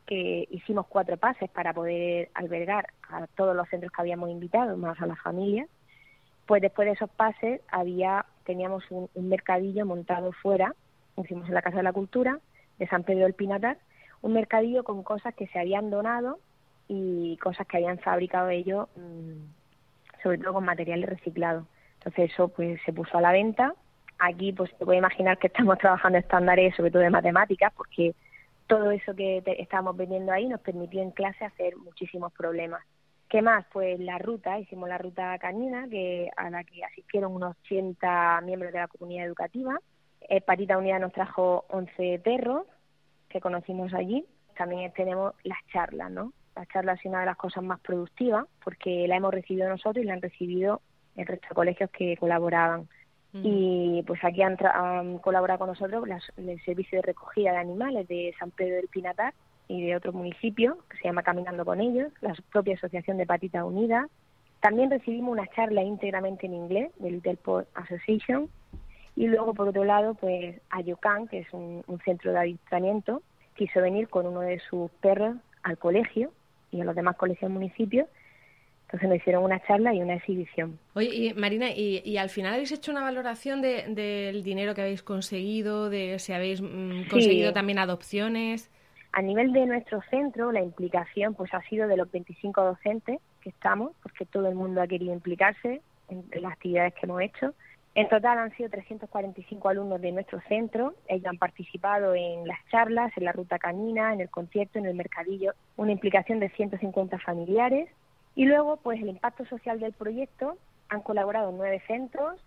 que 0.07 0.49
hicimos 0.51 0.87
cuatro 0.87 1.17
pases 1.17 1.51
para 1.51 1.73
poder 1.73 2.31
albergar 2.35 2.89
a 3.09 3.27
todos 3.29 3.55
los 3.55 3.69
centros 3.69 3.93
que 3.93 4.03
habíamos 4.03 4.31
invitado, 4.31 4.77
más 4.77 5.01
a 5.01 5.07
las 5.07 5.21
familias. 5.21 5.69
Pues 6.47 6.61
después 6.61 6.87
de 6.87 6.93
esos 6.93 7.11
pases 7.11 7.61
había 7.71 8.27
teníamos 8.45 8.85
un, 8.91 9.09
un 9.15 9.29
mercadillo 9.29 9.87
montado 9.87 10.33
fuera, 10.33 10.75
hicimos 11.17 11.49
en 11.49 11.55
la 11.55 11.63
Casa 11.63 11.77
de 11.77 11.85
la 11.85 11.93
Cultura 11.93 12.41
de 12.79 12.89
San 12.89 13.05
Pedro 13.05 13.25
del 13.25 13.35
Pinatar, 13.35 13.79
un 14.23 14.33
mercadillo 14.33 14.85
con 14.85 15.03
cosas 15.03 15.35
que 15.35 15.47
se 15.49 15.59
habían 15.59 15.91
donado 15.91 16.39
y 16.89 17.37
cosas 17.39 17.67
que 17.67 17.77
habían 17.77 17.99
fabricado 17.99 18.49
ellos, 18.49 18.89
mmm, 18.97 19.45
sobre 20.23 20.39
todo 20.39 20.55
con 20.55 20.65
materiales 20.65 21.09
reciclados. 21.09 21.65
Entonces 21.99 22.33
eso 22.33 22.49
pues 22.49 22.81
se 22.85 22.93
puso 22.93 23.19
a 23.19 23.21
la 23.21 23.33
venta. 23.33 23.75
Aquí 24.19 24.53
pues 24.53 24.71
te 24.77 24.85
puedes 24.85 24.99
imaginar 24.99 25.39
que 25.39 25.49
estamos 25.49 25.79
trabajando 25.81 26.19
estándares 26.19 26.75
sobre 26.77 26.91
todo 26.91 27.03
de 27.03 27.11
matemáticas 27.11 27.73
porque 27.77 28.15
todo 28.73 28.91
eso 28.91 29.15
que 29.15 29.43
estábamos 29.59 29.97
vendiendo 29.99 30.33
ahí 30.33 30.49
nos 30.49 30.61
permitió 30.61 31.03
en 31.03 31.11
clase 31.11 31.45
hacer 31.45 31.77
muchísimos 31.77 32.33
problemas. 32.33 32.83
¿Qué 33.29 33.43
más? 33.43 33.67
Pues 33.71 34.01
la 34.01 34.17
ruta, 34.17 34.59
hicimos 34.59 34.89
la 34.89 34.97
ruta 34.97 35.39
canina, 35.39 35.87
que 35.89 36.31
a 36.37 36.49
la 36.49 36.65
que 36.65 36.83
asistieron 36.83 37.35
unos 37.35 37.55
80 37.67 38.41
miembros 38.43 38.73
de 38.73 38.79
la 38.79 38.89
comunidad 38.89 39.27
educativa. 39.27 39.79
Eh, 40.21 40.41
Patita 40.41 40.79
Unida 40.79 40.99
nos 40.99 41.13
trajo 41.13 41.67
11 41.69 42.21
perros 42.25 42.67
que 43.29 43.43
conocimos 43.43 43.93
allí. 43.93 44.25
También 44.57 44.91
tenemos 44.93 45.35
las 45.45 45.59
charlas, 45.71 46.11
¿no? 46.11 46.33
La 46.57 46.65
charla 46.67 46.95
es 46.95 47.05
una 47.05 47.21
de 47.21 47.27
las 47.27 47.37
cosas 47.37 47.63
más 47.63 47.81
productivas 47.81 48.47
porque 48.65 49.07
la 49.07 49.17
hemos 49.17 49.35
recibido 49.35 49.69
nosotros 49.69 50.03
y 50.03 50.07
la 50.07 50.15
han 50.15 50.23
recibido 50.23 50.81
el 51.17 51.27
resto 51.27 51.49
de 51.51 51.55
colegios 51.55 51.91
que 51.91 52.17
colaboraban. 52.17 52.89
Y 53.35 54.03
pues 54.07 54.23
aquí 54.25 54.43
han, 54.43 54.59
han 54.63 55.19
colaborado 55.19 55.61
con 55.61 55.69
nosotros 55.69 56.07
las, 56.07 56.23
el 56.37 56.63
servicio 56.65 56.99
de 56.99 57.03
recogida 57.03 57.53
de 57.53 57.59
animales 57.59 58.07
de 58.07 58.35
San 58.39 58.51
Pedro 58.51 58.77
del 58.77 58.89
Pinatar 58.89 59.33
y 59.69 59.87
de 59.87 59.97
otro 59.97 60.13
municipio 60.13 60.79
que 60.91 60.99
se 60.99 61.05
llama 61.05 61.23
Caminando 61.23 61.65
con 61.65 61.81
ellos, 61.81 62.13
la 62.21 62.35
propia 62.51 62.75
Asociación 62.75 63.17
de 63.17 63.27
Patita 63.27 63.65
Unida. 63.65 64.09
También 64.61 64.91
recibimos 64.91 65.33
una 65.33 65.47
charla 65.49 65.83
íntegramente 65.83 66.47
en 66.47 66.55
inglés 66.55 66.93
de 66.99 67.11
Little 67.11 67.37
Pod 67.37 67.65
Association. 67.75 68.51
Y 69.17 69.29
luego, 69.29 69.55
por 69.55 69.69
otro 69.69 69.85
lado, 69.85 70.15
pues 70.15 70.61
Ayocan, 70.71 71.27
que 71.27 71.41
es 71.41 71.53
un, 71.53 71.83
un 71.87 72.01
centro 72.01 72.33
de 72.33 72.39
adiestramiento, 72.39 73.23
quiso 73.57 73.81
venir 73.81 74.09
con 74.09 74.27
uno 74.27 74.41
de 74.41 74.59
sus 74.61 74.91
perros 75.01 75.37
al 75.63 75.79
colegio 75.79 76.33
y 76.71 76.81
a 76.81 76.85
los 76.85 76.95
demás 76.95 77.17
colegios 77.17 77.51
del 77.51 77.59
municipio 77.59 78.09
Entonces 78.93 79.09
nos 79.09 79.19
hicieron 79.19 79.45
una 79.45 79.59
charla 79.61 79.95
y 79.95 80.03
una 80.03 80.17
exhibición. 80.17 80.79
Oye, 80.93 81.09
y 81.15 81.33
Marina, 81.33 81.71
¿y, 81.71 82.19
al 82.19 82.29
final 82.29 82.53
habéis 82.53 82.73
hecho 82.73 82.93
una 82.93 83.01
valoración 83.01 83.63
de, 83.63 83.87
del 83.89 84.43
dinero 84.43 84.75
que 84.75 84.83
habéis 84.83 85.03
conseguido, 85.03 85.89
de 85.89 86.19
si 86.19 86.35
habéis 86.35 86.61
mm, 86.61 87.09
conseguido 87.09 87.55
también 87.55 87.79
adopciones? 87.79 88.71
A 89.13 89.23
nivel 89.23 89.55
de 89.55 89.65
nuestro 89.65 90.03
centro, 90.11 90.53
la 90.53 90.61
implicación 90.61 91.35
pues 91.35 91.55
ha 91.55 91.63
sido 91.63 91.89
de 91.89 91.97
los 91.97 92.13
25 92.13 92.63
docentes 92.63 93.19
que 93.41 93.49
estamos, 93.49 93.93
porque 94.03 94.27
todo 94.27 94.47
el 94.49 94.55
mundo 94.55 94.83
ha 94.83 94.87
querido 94.87 95.15
implicarse 95.15 95.81
en 96.11 96.25
las 96.43 96.53
actividades 96.53 96.93
que 96.93 97.07
hemos 97.07 97.23
hecho. 97.23 97.55
En 97.95 98.09
total 98.09 98.39
han 98.39 98.57
sido 98.57 98.71
345 98.71 99.69
alumnos 99.69 100.01
de 100.01 100.13
nuestro 100.13 100.41
centro. 100.49 100.95
Ellos 101.09 101.27
han 101.27 101.37
participado 101.37 102.15
en 102.15 102.47
las 102.47 102.59
charlas, 102.71 103.13
en 103.17 103.25
la 103.25 103.33
ruta 103.33 103.59
canina, 103.59 104.15
en 104.15 104.23
el 104.23 104.31
concierto, 104.31 104.79
en 104.79 104.87
el 104.87 104.95
mercadillo. 104.95 105.53
Una 105.77 105.93
implicación 105.93 106.41
de 106.41 106.49
150 106.51 107.19
familiares. 107.19 107.91
Y 108.35 108.47
luego, 108.47 108.77
pues 108.79 109.01
el 109.01 109.09
impacto 109.09 109.45
social 109.47 109.81
del 109.81 109.93
proyecto. 109.93 110.57
Han 110.89 111.01
colaborado 111.01 111.51
nueve 111.53 111.83
centros, 111.87 112.39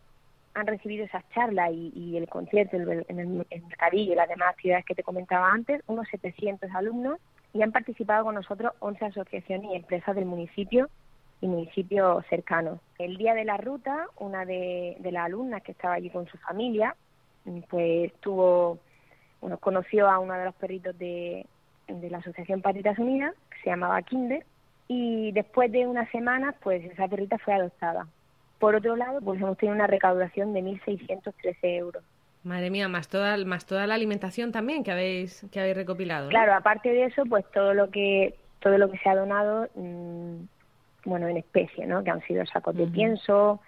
han 0.53 0.67
recibido 0.67 1.05
esas 1.05 1.27
charlas 1.29 1.71
y, 1.73 2.15
el 2.15 2.29
concierto 2.29 2.77
en 2.77 3.19
el, 3.19 3.27
mercadillo 3.27 4.13
y 4.13 4.15
las 4.15 4.29
demás 4.29 4.49
actividades 4.49 4.85
que 4.85 4.93
te 4.93 5.03
comentaba 5.03 5.51
antes, 5.51 5.81
unos 5.87 6.07
700 6.09 6.69
alumnos. 6.73 7.19
Y 7.53 7.61
han 7.61 7.71
participado 7.71 8.25
con 8.25 8.35
nosotros 8.35 8.73
11 8.79 9.05
asociaciones 9.05 9.71
y 9.71 9.75
empresas 9.75 10.15
del 10.15 10.25
municipio 10.25 10.89
y 11.41 11.47
municipios 11.47 12.25
cercanos. 12.27 12.79
El 12.99 13.17
día 13.17 13.33
de 13.33 13.45
la 13.45 13.57
ruta, 13.57 14.07
una 14.17 14.45
de, 14.45 14.97
las 15.01 15.25
alumnas 15.25 15.63
que 15.63 15.71
estaba 15.71 15.95
allí 15.95 16.09
con 16.09 16.27
su 16.27 16.37
familia, 16.37 16.95
pues 17.69 18.13
tuvo, 18.19 18.79
bueno, 19.41 19.57
conoció 19.57 20.09
a 20.09 20.19
uno 20.19 20.33
de 20.33 20.45
los 20.45 20.55
perritos 20.55 20.97
de, 20.97 21.45
de 21.87 22.09
la 22.09 22.19
Asociación 22.19 22.61
Patitas 22.61 22.99
Unidas, 22.99 23.33
que 23.49 23.57
se 23.63 23.69
llamaba 23.69 24.01
Kinder, 24.01 24.45
y 24.87 25.31
después 25.31 25.71
de 25.71 25.87
unas 25.87 26.09
semanas, 26.11 26.55
pues 26.61 26.83
esa 26.85 27.07
perrita 27.07 27.37
fue 27.39 27.53
adoptada. 27.53 28.07
Por 28.59 28.75
otro 28.75 28.95
lado, 28.95 29.19
pues 29.21 29.41
hemos 29.41 29.57
tenido 29.57 29.75
una 29.75 29.87
recaudación 29.87 30.53
de 30.53 30.61
1.613 30.61 31.55
euros. 31.61 32.03
Madre 32.43 32.69
mía, 32.69 32.87
más 32.87 33.07
toda, 33.07 33.37
más 33.43 33.65
toda 33.65 33.87
la 33.87 33.95
alimentación 33.95 34.51
también 34.51 34.83
que 34.83 34.91
habéis, 34.91 35.45
que 35.51 35.59
habéis 35.59 35.75
recopilado. 35.75 36.29
Claro, 36.29 36.53
aparte 36.53 36.89
de 36.89 37.05
eso, 37.05 37.23
pues 37.25 37.43
todo 37.51 37.73
lo 37.73 37.89
que, 37.89 38.35
todo 38.59 38.77
lo 38.77 38.89
que 38.91 38.99
se 38.99 39.09
ha 39.09 39.15
donado, 39.15 39.67
mm, 39.73 40.35
bueno, 41.05 41.27
en 41.27 41.37
especie, 41.37 41.87
¿no? 41.87 42.03
Que 42.03 42.11
han 42.11 42.21
sido 42.27 42.45
sacos 42.45 42.75
de 42.75 42.85
pienso, 42.85 43.59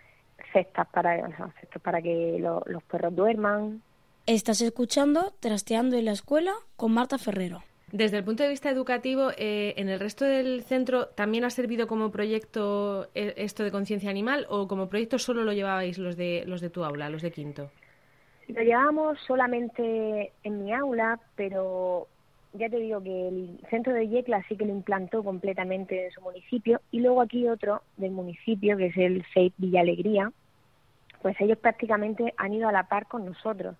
cestas 0.53 0.87
para, 0.89 1.27
cestas 1.59 1.81
para 1.81 2.01
que 2.01 2.37
los 2.39 2.83
perros 2.83 3.15
duerman. 3.15 3.81
Estás 4.27 4.61
escuchando 4.61 5.33
Trasteando 5.39 5.97
en 5.97 6.05
la 6.05 6.11
Escuela 6.11 6.53
con 6.75 6.93
Marta 6.93 7.17
Ferrero. 7.17 7.63
Desde 7.91 8.17
el 8.17 8.25
punto 8.25 8.43
de 8.43 8.49
vista 8.49 8.69
educativo, 8.69 9.31
eh, 9.37 9.73
¿en 9.77 9.87
el 9.87 9.99
resto 9.99 10.25
del 10.25 10.63
centro 10.63 11.07
también 11.07 11.45
ha 11.45 11.49
servido 11.49 11.87
como 11.87 12.11
proyecto 12.11 13.07
eh, 13.15 13.33
esto 13.37 13.63
de 13.63 13.71
conciencia 13.71 14.09
animal 14.09 14.45
o 14.49 14.67
como 14.67 14.89
proyecto 14.89 15.17
solo 15.19 15.45
lo 15.45 15.53
llevabais 15.53 15.97
los 15.97 16.17
de, 16.17 16.43
los 16.45 16.59
de 16.59 16.69
tu 16.69 16.83
aula, 16.83 17.09
los 17.09 17.21
de 17.21 17.31
quinto? 17.31 17.71
Lo 18.49 18.61
llevábamos 18.61 19.19
solamente 19.25 20.33
en 20.43 20.65
mi 20.65 20.73
aula, 20.73 21.17
pero 21.37 22.07
ya 22.53 22.69
te 22.69 22.77
digo 22.77 23.01
que 23.01 23.29
el 23.29 23.59
centro 23.69 23.93
de 23.93 24.09
Yecla 24.09 24.43
sí 24.49 24.57
que 24.57 24.65
lo 24.65 24.73
implantó 24.73 25.23
completamente 25.23 26.07
en 26.07 26.11
su 26.11 26.19
municipio 26.19 26.81
y 26.91 26.99
luego 26.99 27.21
aquí 27.21 27.47
otro 27.47 27.83
del 27.95 28.11
municipio 28.11 28.75
que 28.75 28.87
es 28.87 28.97
el 28.97 29.23
FEIP 29.33 29.53
Villa 29.57 29.79
Alegría, 29.79 30.31
pues 31.21 31.39
ellos 31.39 31.57
prácticamente 31.57 32.33
han 32.35 32.53
ido 32.53 32.67
a 32.67 32.73
la 32.73 32.83
par 32.83 33.07
con 33.07 33.25
nosotros. 33.25 33.75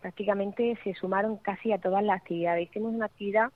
Prácticamente 0.00 0.78
se 0.82 0.94
sumaron 0.94 1.36
casi 1.36 1.72
a 1.72 1.78
todas 1.78 2.02
las 2.02 2.20
actividades. 2.20 2.68
Hicimos 2.68 2.94
una 2.94 3.06
actividad 3.06 3.50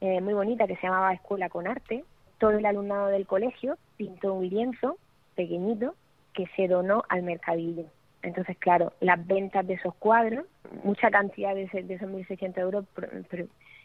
eh, 0.00 0.20
muy 0.20 0.34
bonita 0.34 0.66
que 0.66 0.76
se 0.76 0.82
llamaba 0.82 1.12
Escuela 1.12 1.48
con 1.48 1.66
Arte. 1.66 2.04
Todo 2.38 2.52
el 2.52 2.66
alumnado 2.66 3.08
del 3.08 3.26
colegio 3.26 3.76
pintó 3.96 4.34
un 4.34 4.48
lienzo 4.48 4.98
pequeñito 5.34 5.94
que 6.32 6.46
se 6.56 6.68
donó 6.68 7.04
al 7.08 7.22
mercadillo. 7.22 7.84
Entonces, 8.22 8.56
claro, 8.58 8.92
las 9.00 9.26
ventas 9.26 9.66
de 9.66 9.74
esos 9.74 9.94
cuadros, 9.94 10.44
mucha 10.84 11.10
cantidad 11.10 11.54
de, 11.54 11.66
de 11.66 11.94
esos 11.94 12.08
1.600 12.08 12.58
euros 12.58 12.84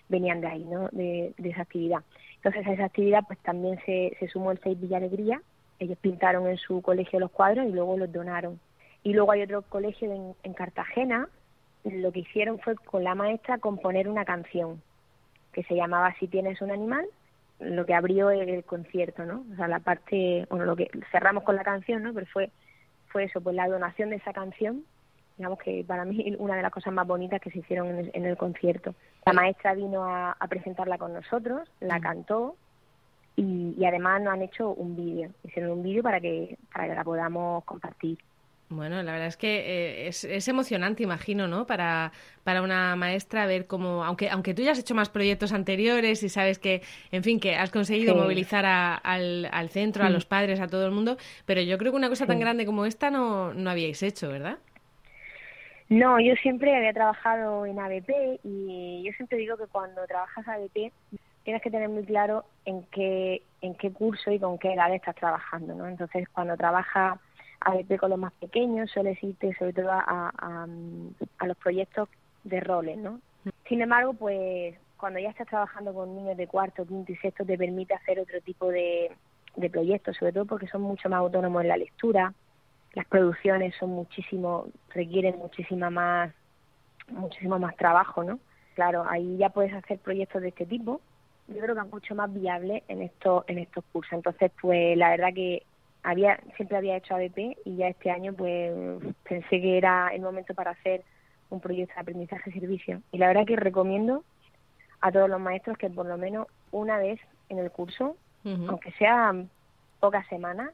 venían 0.10 0.42
de 0.42 0.48
ahí, 0.48 0.64
¿no? 0.66 0.90
De, 0.92 1.34
esa 1.44 1.62
actividad. 1.62 2.00
Entonces, 2.38 2.68
a 2.68 2.74
esa 2.74 2.86
actividad 2.86 3.24
pues 3.28 3.40
también 3.40 3.80
se, 3.86 4.16
se 4.20 4.28
sumó 4.28 4.52
el 4.52 4.60
Seis 4.62 4.80
Villa 4.80 4.98
Alegría. 4.98 5.42
Ellos 5.80 5.98
pintaron 6.00 6.48
en 6.48 6.58
su 6.58 6.82
colegio 6.82 7.20
los 7.20 7.32
cuadros 7.32 7.68
y 7.68 7.72
luego 7.72 7.98
los 7.98 8.12
donaron. 8.12 8.60
Y 9.04 9.14
luego 9.14 9.32
hay 9.32 9.44
otro 9.44 9.62
colegio 9.64 10.36
en 10.44 10.54
Cartagena. 10.54 11.30
Lo 11.86 12.12
que 12.12 12.20
hicieron 12.20 12.60
fue 12.60 12.76
con 12.76 13.04
la 13.04 13.16
maestra 13.16 13.60
componer 13.60 14.10
una 14.10 14.26
canción 14.26 14.82
que 15.54 15.64
se 15.64 15.76
llamaba 15.76 16.14
Si 16.20 16.28
tienes 16.28 16.62
un 16.62 16.72
animal, 16.72 17.06
lo 17.60 17.86
que 17.86 17.94
abrió 17.94 18.30
el 18.32 18.64
concierto, 18.66 19.24
¿no? 19.26 19.46
O 19.54 19.56
sea, 19.56 19.68
la 19.68 19.80
parte, 19.80 20.46
bueno, 20.50 20.66
lo 20.66 20.76
que 20.76 20.90
cerramos 21.12 21.44
con 21.44 21.56
la 21.56 21.64
canción, 21.64 22.04
¿no? 22.04 22.14
Pero 22.14 22.26
fue 22.28 22.52
fue 23.16 23.24
eso, 23.24 23.40
pues 23.40 23.56
la 23.56 23.70
donación 23.70 24.10
de 24.10 24.18
esa 24.18 24.34
canción, 24.34 24.84
digamos 25.38 25.58
que 25.60 25.86
para 25.88 26.04
mí 26.04 26.36
una 26.38 26.58
de 26.58 26.62
las 26.62 26.72
cosas 26.74 26.92
más 26.92 27.08
bonitas 27.08 27.40
que 27.40 27.50
se 27.50 27.60
hicieron 27.60 28.10
en 28.12 28.26
el, 28.26 28.36
concierto. 28.36 28.94
La 29.26 29.32
maestra 29.32 29.74
vino 29.74 30.04
a, 30.04 30.36
presentarla 30.50 30.98
con 30.98 31.14
nosotros, 31.14 31.72
la 31.80 32.00
mm. 32.00 32.02
cantó 32.02 32.58
y, 33.38 33.86
además 33.86 34.22
nos 34.22 34.34
han 34.34 34.42
hecho 34.42 34.70
un 34.70 34.98
vídeo, 34.98 35.30
hicieron 35.46 35.72
un 35.72 35.84
vídeo 35.84 36.04
para 36.04 36.20
que, 36.20 36.58
para 36.74 36.90
que 36.90 36.96
la 36.96 37.06
podamos 37.06 37.64
compartir. 37.64 38.18
Bueno, 38.70 39.04
la 39.04 39.12
verdad 39.12 39.28
es 39.28 39.38
que 39.38 39.60
eh, 39.60 40.08
es, 40.08 40.24
es, 40.24 40.48
emocionante, 40.48 41.04
imagino, 41.04 41.48
¿no? 41.48 41.68
Para, 41.68 42.12
para 42.44 42.64
una 42.64 42.96
maestra 42.96 43.46
ver 43.46 43.68
cómo, 43.68 44.04
aunque, 44.04 44.30
aunque 44.30 44.56
tú 44.56 44.64
ya 44.64 44.72
has 44.72 44.80
hecho 44.80 44.96
más 44.96 45.10
proyectos 45.10 45.54
anteriores 45.54 46.24
y 46.24 46.30
sabes 46.30 46.58
que, 46.58 46.82
en 47.12 47.24
fin, 47.24 47.40
que 47.40 47.56
has 47.56 47.70
conseguido 47.70 48.16
movilizar 48.16 48.66
al, 48.66 49.48
al, 49.52 49.70
centro, 49.70 50.04
a 50.04 50.10
los 50.10 50.26
padres, 50.26 50.60
a 50.60 50.68
todo 50.68 50.86
el 50.88 50.92
mundo, 50.92 51.18
pero 51.46 51.62
yo 51.62 51.78
creo 51.78 51.92
que 51.92 51.98
una 51.98 52.10
cosa 52.10 52.26
tan 52.26 52.40
grande 52.40 52.66
como 52.66 52.88
esta 52.88 53.12
no, 53.12 53.54
no 53.54 53.70
habíais 53.70 54.02
hecho, 54.02 54.30
¿verdad? 54.30 54.58
No, 55.88 56.20
yo 56.20 56.34
siempre 56.42 56.76
había 56.76 56.94
trabajado 56.94 57.68
en 57.68 57.78
ABP 57.78 58.40
y 58.44 59.04
yo 59.06 59.12
siempre 59.14 59.38
digo 59.38 59.58
que 59.58 59.68
cuando 59.68 60.08
trabajas 60.08 60.48
ABP 60.48 60.92
tienes 61.44 61.62
que 61.62 61.70
tener 61.70 61.90
muy 61.90 62.04
claro 62.04 62.46
en 62.66 62.82
qué, 62.86 63.44
en 63.62 63.76
qué 63.76 63.92
curso 63.92 64.32
y 64.32 64.40
con 64.40 64.58
qué 64.58 64.74
edad 64.74 64.92
estás 64.96 65.16
trabajando, 65.16 65.76
¿no? 65.76 65.88
Entonces, 65.88 66.28
cuando 66.30 66.58
trabajas 66.58 67.20
a 67.62 67.98
con 67.98 68.10
los 68.10 68.20
más 68.20 68.34
pequeños, 68.34 68.92
suele 68.92 69.18
irte 69.22 69.56
sobre 69.58 69.74
todo 69.74 69.92
a, 69.92 70.32
a, 70.38 71.48
los 71.48 71.58
proyectos 71.58 72.10
de 72.44 72.60
roles, 72.60 72.98
¿no? 72.98 73.20
Sin 73.68 73.82
embargo, 73.82 74.14
pues 74.14 74.76
cuando 74.98 75.20
ya 75.20 75.30
estás 75.30 75.48
trabajando 75.48 75.94
con 75.94 76.16
niños 76.16 76.38
de 76.38 76.48
cuarto, 76.48 76.86
quinto 76.86 77.12
y 77.12 77.16
sexto, 77.18 77.46
te 77.46 77.58
permite 77.58 77.94
hacer 77.94 78.20
otro 78.20 78.40
tipo 78.42 78.70
de, 78.70 79.12
de 79.56 79.70
proyectos, 79.70 80.18
sobre 80.18 80.34
todo 80.34 80.46
porque 80.46 80.68
son 80.68 80.82
mucho 80.82 81.10
más 81.10 81.20
autónomos 81.20 81.62
en 81.62 81.68
la 81.70 81.78
lectura, 81.78 82.34
las 82.94 83.06
producciones 83.08 83.76
son 83.76 83.90
muchísimo, 83.90 84.68
requieren 84.90 85.38
muchísima 85.38 85.90
más, 85.90 86.34
muchísimo 87.10 87.60
más 87.60 87.76
trabajo, 87.76 88.24
¿no? 88.24 88.40
Claro, 88.74 89.06
ahí 89.08 89.38
ya 89.38 89.50
puedes 89.50 89.74
hacer 89.74 90.00
proyectos 90.00 90.42
de 90.42 90.50
este 90.50 90.66
tipo. 90.66 91.02
Yo 91.48 91.60
creo 91.60 91.76
que 91.76 91.82
es 91.82 91.92
mucho 91.92 92.16
más 92.16 92.34
viable 92.34 92.84
en 92.88 93.02
estos, 93.02 93.44
en 93.48 93.60
estos 93.60 93.84
cursos. 93.92 94.14
Entonces, 94.14 94.52
pues 94.62 94.98
la 94.98 95.10
verdad 95.10 95.34
que 95.34 95.64
había 96.06 96.40
siempre 96.56 96.78
había 96.78 96.98
hecho 96.98 97.16
ABP 97.16 97.58
y 97.66 97.78
ya 97.78 97.88
este 97.88 98.12
año 98.12 98.34
pues 98.34 98.72
pensé 99.28 99.60
que 99.60 99.78
era 99.78 100.10
el 100.14 100.22
momento 100.22 100.54
para 100.54 100.72
hacer 100.72 101.04
un 101.50 101.60
proyecto 101.60 101.96
de 101.96 102.02
aprendizaje 102.02 102.52
servicio. 102.52 103.02
Y 103.12 103.18
la 103.18 103.28
verdad 103.28 103.46
que 103.46 103.56
recomiendo 103.56 104.24
a 105.02 105.12
todos 105.12 105.30
los 105.30 105.42
maestros 105.42 105.78
que 105.78 105.90
por 105.90 106.06
lo 106.06 106.18
menos 106.18 106.48
una 106.72 106.98
vez 106.98 107.20
en 107.50 107.60
el 107.60 107.72
curso 107.72 108.16
aunque 108.68 108.92
sea 108.92 109.34
pocas 110.00 110.28
semanas 110.28 110.70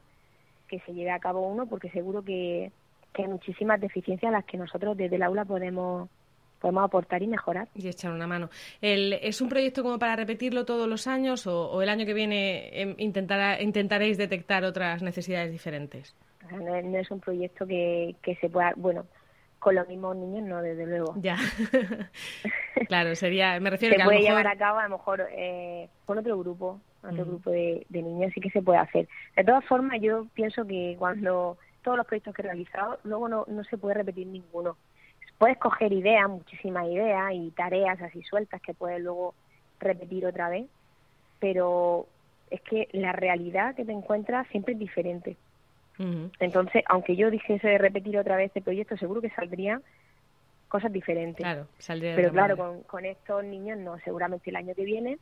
que 0.68 0.78
se 0.80 0.92
lleve 0.92 1.10
a 1.10 1.18
cabo 1.18 1.48
uno 1.48 1.64
porque 1.64 1.88
seguro 1.88 2.22
que, 2.22 2.70
que 3.14 3.22
hay 3.22 3.28
muchísimas 3.28 3.80
deficiencias 3.80 4.28
a 4.28 4.36
las 4.36 4.44
que 4.44 4.58
nosotros 4.58 4.94
desde 4.94 5.16
el 5.16 5.22
aula 5.22 5.46
podemos 5.46 6.10
podemos 6.62 6.84
aportar 6.84 7.22
y 7.22 7.26
mejorar. 7.26 7.68
Y 7.74 7.88
echar 7.88 8.12
una 8.12 8.28
mano. 8.28 8.48
El, 8.80 9.14
¿Es 9.14 9.40
un 9.40 9.48
proyecto 9.48 9.82
como 9.82 9.98
para 9.98 10.14
repetirlo 10.14 10.64
todos 10.64 10.88
los 10.88 11.08
años 11.08 11.46
o, 11.48 11.82
el 11.82 11.88
año 11.88 12.06
que 12.06 12.14
viene 12.14 12.70
em, 12.80 12.94
intentaréis 12.98 14.16
detectar 14.16 14.64
otras 14.64 15.02
necesidades 15.02 15.50
diferentes? 15.50 16.14
No, 16.50 16.76
es 16.76 17.10
un 17.10 17.20
proyecto 17.20 17.66
que, 17.66 18.14
que 18.22 18.36
se 18.36 18.48
pueda, 18.48 18.72
bueno, 18.76 19.04
con 19.58 19.74
los 19.74 19.88
mismos 19.88 20.16
niños 20.16 20.44
no, 20.44 20.62
desde 20.62 20.86
luego. 20.86 21.14
Ya. 21.20 21.36
claro, 22.88 23.14
sería, 23.16 23.58
me 23.58 23.70
refiero 23.70 23.94
se 23.94 23.98
que 23.98 24.04
puede 24.04 24.20
llevar 24.22 24.46
a 24.46 24.56
cabo 24.56 24.78
a 24.78 24.84
lo 24.84 24.96
mejor 24.96 25.26
eh, 25.32 25.88
con 26.06 26.18
otro 26.18 26.38
grupo, 26.38 26.80
otro 27.02 27.24
grupo 27.24 27.50
de, 27.50 27.84
de, 27.88 28.02
niños 28.02 28.32
sí 28.34 28.40
que 28.40 28.50
se 28.50 28.62
puede 28.62 28.78
hacer. 28.78 29.08
De 29.36 29.42
todas 29.42 29.64
formas, 29.64 30.00
yo 30.00 30.26
pienso 30.34 30.64
que 30.64 30.94
cuando 30.96 31.58
todos 31.82 31.96
los 31.96 32.06
proyectos 32.06 32.34
que 32.34 32.42
he 32.42 32.44
realizado, 32.44 33.00
luego 33.02 33.28
no, 33.28 33.44
no 33.48 33.64
se 33.64 33.76
puede 33.76 33.94
repetir 33.94 34.28
ninguno 34.28 34.76
puedes 35.42 35.58
coger 35.58 35.92
ideas, 35.92 36.30
muchísimas 36.30 36.86
ideas 36.86 37.32
y 37.32 37.50
tareas 37.50 38.00
así 38.00 38.22
sueltas 38.22 38.62
que 38.62 38.74
puedes 38.74 39.02
luego 39.02 39.34
repetir 39.80 40.24
otra 40.24 40.48
vez, 40.48 40.66
pero 41.40 42.06
es 42.48 42.60
que 42.60 42.86
la 42.92 43.10
realidad 43.10 43.74
que 43.74 43.84
te 43.84 43.90
encuentras 43.90 44.46
siempre 44.52 44.74
es 44.74 44.78
diferente. 44.78 45.36
Entonces, 46.38 46.84
aunque 46.88 47.16
yo 47.16 47.28
dijese 47.28 47.66
de 47.66 47.78
repetir 47.78 48.16
otra 48.18 48.36
vez 48.36 48.46
este 48.46 48.60
proyecto, 48.60 48.96
seguro 48.96 49.20
que 49.20 49.30
saldrían 49.30 49.82
cosas 50.68 50.92
diferentes. 50.92 51.38
Claro, 51.38 51.66
Pero 51.88 52.30
claro, 52.30 52.56
con, 52.56 52.82
con, 52.84 53.04
estos 53.04 53.42
niños 53.42 53.78
no, 53.78 53.98
seguramente 54.04 54.50
el 54.50 54.54
año 54.54 54.76
que 54.76 54.84
viene 54.84 55.18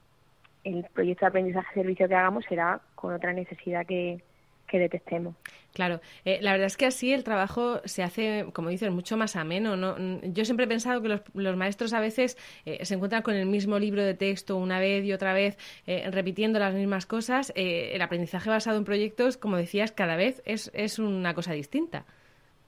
el 0.64 0.84
proyecto 0.92 1.24
de 1.24 1.28
aprendizaje-servicio 1.28 2.08
que 2.08 2.14
hagamos 2.14 2.44
será 2.44 2.82
con 2.94 3.14
otra 3.14 3.32
necesidad 3.32 3.86
que, 3.86 4.22
que 4.70 4.78
detectemos. 4.78 5.34
Claro, 5.74 6.00
eh, 6.24 6.38
la 6.40 6.52
verdad 6.52 6.66
es 6.66 6.76
que 6.76 6.86
así 6.86 7.12
el 7.12 7.24
trabajo 7.24 7.80
se 7.84 8.02
hace, 8.02 8.46
como 8.52 8.70
dices, 8.70 8.90
mucho 8.90 9.16
más 9.16 9.36
ameno. 9.36 9.76
¿no? 9.76 9.96
Yo 10.22 10.44
siempre 10.44 10.64
he 10.64 10.68
pensado 10.68 11.02
que 11.02 11.08
los, 11.08 11.22
los 11.34 11.56
maestros 11.56 11.92
a 11.92 12.00
veces 12.00 12.38
eh, 12.64 12.84
se 12.84 12.94
encuentran 12.94 13.22
con 13.22 13.34
el 13.34 13.46
mismo 13.46 13.78
libro 13.78 14.02
de 14.02 14.14
texto 14.14 14.56
una 14.56 14.78
vez 14.78 15.04
y 15.04 15.12
otra 15.12 15.32
vez, 15.32 15.58
eh, 15.86 16.08
repitiendo 16.10 16.58
las 16.58 16.74
mismas 16.74 17.06
cosas. 17.06 17.52
el 17.56 18.00
aprendizaje 18.00 18.48
basado 18.48 18.78
en 18.78 18.84
proyectos, 18.84 19.36
como 19.36 19.56
decías, 19.56 19.92
cada 19.92 20.16
vez 20.16 20.42
es, 20.44 20.70
es 20.72 20.98
una 20.98 21.34
cosa 21.34 21.52
distinta. 21.52 22.04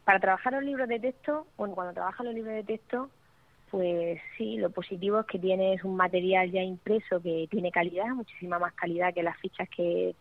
Para 0.04 0.18
trabajar 0.18 0.52
los 0.54 0.64
libros 0.64 0.88
de 0.88 0.98
texto, 0.98 1.46
bueno, 1.56 1.74
cuando 1.74 1.94
trabajas 1.94 2.26
los 2.26 2.34
libros 2.34 2.54
de 2.54 2.64
texto, 2.64 3.08
pues 3.70 4.20
sí, 4.36 4.58
lo 4.58 4.70
positivo 4.70 5.20
es 5.20 5.26
que 5.26 5.38
tienes 5.38 5.82
un 5.84 5.96
material 5.96 6.50
ya 6.50 6.62
impreso 6.62 7.22
que 7.22 7.46
tiene 7.50 7.70
calidad, 7.70 8.08
muchísima 8.08 8.58
más 8.58 8.74
calidad 8.74 9.14
que 9.14 9.22
las 9.22 9.38
fichas 9.38 9.68
que 9.70 10.14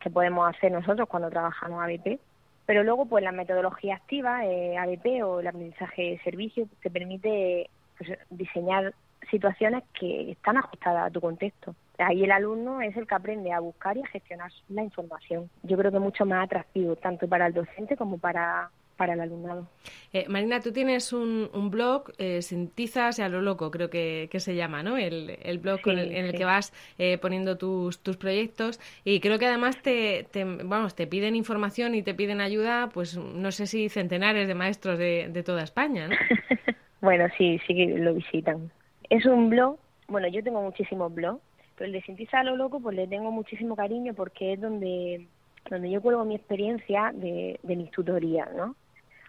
que 0.00 0.10
podemos 0.10 0.48
hacer 0.48 0.72
nosotros 0.72 1.08
cuando 1.08 1.30
trabajamos 1.30 1.82
ABP. 1.82 2.18
Pero 2.66 2.84
luego, 2.84 3.06
pues 3.06 3.24
la 3.24 3.32
metodología 3.32 3.96
activa, 3.96 4.44
eh, 4.44 4.76
ABP 4.76 5.22
o 5.24 5.40
el 5.40 5.46
aprendizaje 5.46 6.02
de 6.02 6.18
servicio, 6.20 6.68
te 6.82 6.90
permite 6.90 7.70
pues, 7.96 8.10
diseñar 8.30 8.94
situaciones 9.30 9.84
que 9.98 10.32
están 10.32 10.56
ajustadas 10.56 11.06
a 11.06 11.10
tu 11.10 11.20
contexto. 11.20 11.74
Ahí 11.98 12.24
el 12.24 12.30
alumno 12.30 12.80
es 12.80 12.96
el 12.96 13.06
que 13.06 13.14
aprende 13.14 13.52
a 13.52 13.60
buscar 13.60 13.96
y 13.96 14.02
a 14.02 14.06
gestionar 14.06 14.50
la 14.68 14.82
información. 14.82 15.50
Yo 15.62 15.76
creo 15.76 15.90
que 15.90 15.96
es 15.96 16.02
mucho 16.02 16.24
más 16.24 16.44
atractivo, 16.44 16.96
tanto 16.96 17.28
para 17.28 17.46
el 17.46 17.54
docente 17.54 17.96
como 17.96 18.18
para 18.18 18.70
para 18.98 19.14
el 19.14 19.20
alumnado. 19.20 19.66
Eh, 20.12 20.26
Marina, 20.28 20.60
tú 20.60 20.72
tienes 20.72 21.12
un, 21.12 21.70
blog, 21.70 22.12
eh, 22.18 22.42
Sintizas 22.42 23.18
y 23.18 23.22
a 23.22 23.28
lo 23.28 23.40
loco, 23.40 23.70
creo 23.70 23.88
que, 23.88 24.28
se 24.34 24.54
llama, 24.54 24.82
¿no? 24.82 24.98
El, 24.98 25.58
blog 25.62 25.80
en 25.86 26.26
el 26.26 26.34
que 26.34 26.44
vas 26.44 26.74
eh, 26.98 27.16
poniendo 27.16 27.56
tus, 27.56 28.00
tus 28.00 28.16
proyectos 28.16 28.80
y 29.04 29.20
creo 29.20 29.38
que 29.38 29.46
además 29.46 29.80
te, 29.80 30.26
vamos, 30.64 30.94
te 30.94 31.06
piden 31.06 31.36
información 31.36 31.94
y 31.94 32.02
te 32.02 32.12
piden 32.12 32.40
ayuda, 32.40 32.90
pues 32.92 33.16
no 33.16 33.52
sé 33.52 33.66
si 33.66 33.88
centenares 33.88 34.48
de 34.48 34.54
maestros 34.54 34.98
de, 34.98 35.28
de 35.30 35.42
toda 35.42 35.62
España, 35.62 36.08
¿no? 36.08 36.16
bueno, 37.00 37.26
sí, 37.38 37.60
sí 37.66 37.74
que 37.74 37.86
lo 37.86 38.14
visitan. 38.14 38.70
Es 39.08 39.24
un 39.24 39.48
blog, 39.48 39.78
bueno, 40.08 40.26
yo 40.28 40.42
tengo 40.42 40.60
muchísimos 40.60 41.14
blogs, 41.14 41.40
pero 41.76 41.86
el 41.86 41.92
de 41.92 42.02
Sintizas 42.02 42.40
a 42.40 42.42
lo 42.42 42.56
loco 42.56 42.80
pues 42.80 42.96
le 42.96 43.06
tengo 43.06 43.30
muchísimo 43.30 43.76
cariño 43.76 44.12
porque 44.14 44.54
es 44.54 44.60
donde 44.60 45.28
donde 45.70 45.90
yo 45.90 46.00
cuelgo 46.00 46.24
mi 46.24 46.34
experiencia 46.34 47.12
de, 47.14 47.60
de 47.62 47.76
mis 47.76 47.90
tutorías, 47.90 48.48
¿no? 48.54 48.74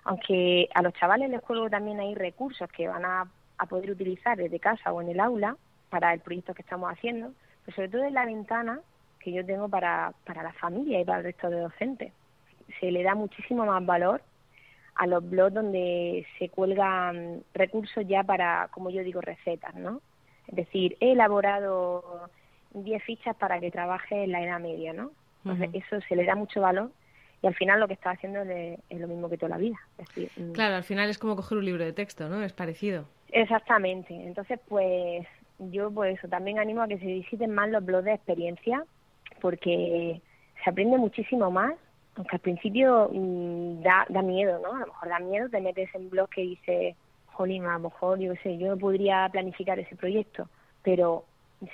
Aunque 0.03 0.69
a 0.73 0.81
los 0.81 0.93
chavales 0.93 1.29
les 1.29 1.41
cuelgo 1.41 1.69
también 1.69 1.99
hay 1.99 2.15
recursos 2.15 2.69
que 2.71 2.87
van 2.87 3.05
a, 3.05 3.27
poder 3.69 3.91
utilizar 3.91 4.37
desde 4.37 4.57
casa 4.57 4.93
o 4.93 5.01
en 5.01 5.09
el 5.09 5.19
aula 5.19 5.57
para 5.89 6.13
el 6.13 6.21
proyecto 6.21 6.53
que 6.53 6.61
estamos 6.61 6.89
haciendo, 6.89 7.33
pero 7.65 7.75
sobre 7.75 7.89
todo 7.89 8.03
es 8.05 8.13
la 8.13 8.25
ventana 8.25 8.79
que 9.19 9.33
yo 9.33 9.45
tengo 9.45 9.67
para, 9.67 10.13
para 10.25 10.43
la 10.43 10.53
familia 10.53 11.01
y 11.01 11.03
para 11.03 11.17
el 11.17 11.25
resto 11.25 11.49
de 11.49 11.59
docentes. 11.59 12.13
Se 12.79 12.89
le 12.89 13.03
da 13.03 13.15
muchísimo 13.15 13.65
más 13.65 13.85
valor 13.85 14.21
a 14.95 15.07
los 15.07 15.29
blogs 15.29 15.53
donde 15.53 16.25
se 16.37 16.47
cuelgan 16.49 17.43
recursos 17.53 18.05
ya 18.07 18.23
para, 18.23 18.69
como 18.71 18.91
yo 18.91 19.03
digo, 19.03 19.19
recetas, 19.19 19.75
¿no? 19.75 20.01
Es 20.47 20.55
decir, 20.55 20.95
he 21.01 21.11
elaborado 21.11 22.29
10 22.73 23.03
fichas 23.03 23.35
para 23.35 23.59
que 23.59 23.71
trabaje 23.71 24.23
en 24.23 24.31
la 24.31 24.41
edad 24.41 24.59
media, 24.59 24.93
¿no? 24.93 25.11
eso 25.73 26.01
se 26.07 26.15
le 26.15 26.25
da 26.25 26.35
mucho 26.35 26.61
valor 26.61 26.91
y 27.41 27.47
al 27.47 27.55
final 27.55 27.79
lo 27.79 27.87
que 27.87 27.93
está 27.93 28.11
haciendo 28.11 28.41
es, 28.41 28.79
lo 28.89 29.07
mismo 29.07 29.29
que 29.29 29.37
toda 29.37 29.49
la 29.49 29.57
vida. 29.57 29.79
Mm. 30.37 30.51
claro, 30.51 30.75
al 30.75 30.83
final 30.83 31.09
es 31.09 31.17
como 31.17 31.35
coger 31.35 31.57
un 31.57 31.65
libro 31.65 31.85
de 31.85 31.93
texto, 31.93 32.27
¿no? 32.27 32.41
Es 32.43 32.53
parecido. 32.53 33.05
Exactamente. 33.31 34.13
Entonces, 34.13 34.59
pues 34.67 35.25
yo 35.59 35.91
por 35.91 36.07
eso 36.07 36.27
también 36.27 36.59
animo 36.59 36.81
a 36.81 36.87
que 36.87 36.97
se 36.97 37.05
visiten 37.05 37.53
más 37.53 37.69
los 37.69 37.83
blogs 37.85 38.05
de 38.05 38.13
experiencia 38.13 38.83
porque 39.41 40.21
se 40.63 40.69
aprende 40.69 40.97
muchísimo 40.97 41.49
más, 41.51 41.73
aunque 42.15 42.35
al 42.35 42.41
principio 42.41 43.09
mm, 43.13 43.81
da, 43.81 44.05
da 44.09 44.21
miedo, 44.21 44.59
¿no? 44.59 44.75
A 44.75 44.79
lo 44.79 44.87
mejor 44.87 45.09
da 45.09 45.19
miedo, 45.19 45.49
te 45.49 45.61
metes 45.61 45.93
en 45.95 46.09
blog 46.09 46.29
que 46.29 46.41
dice, 46.41 46.95
jolín, 47.25 47.65
a 47.65 47.73
lo 47.73 47.89
mejor, 47.89 48.19
yo 48.19 48.33
sé, 48.43 48.57
yo 48.57 48.67
no 48.67 48.77
podría 48.77 49.29
planificar 49.31 49.79
ese 49.79 49.95
proyecto, 49.95 50.49
pero 50.83 51.25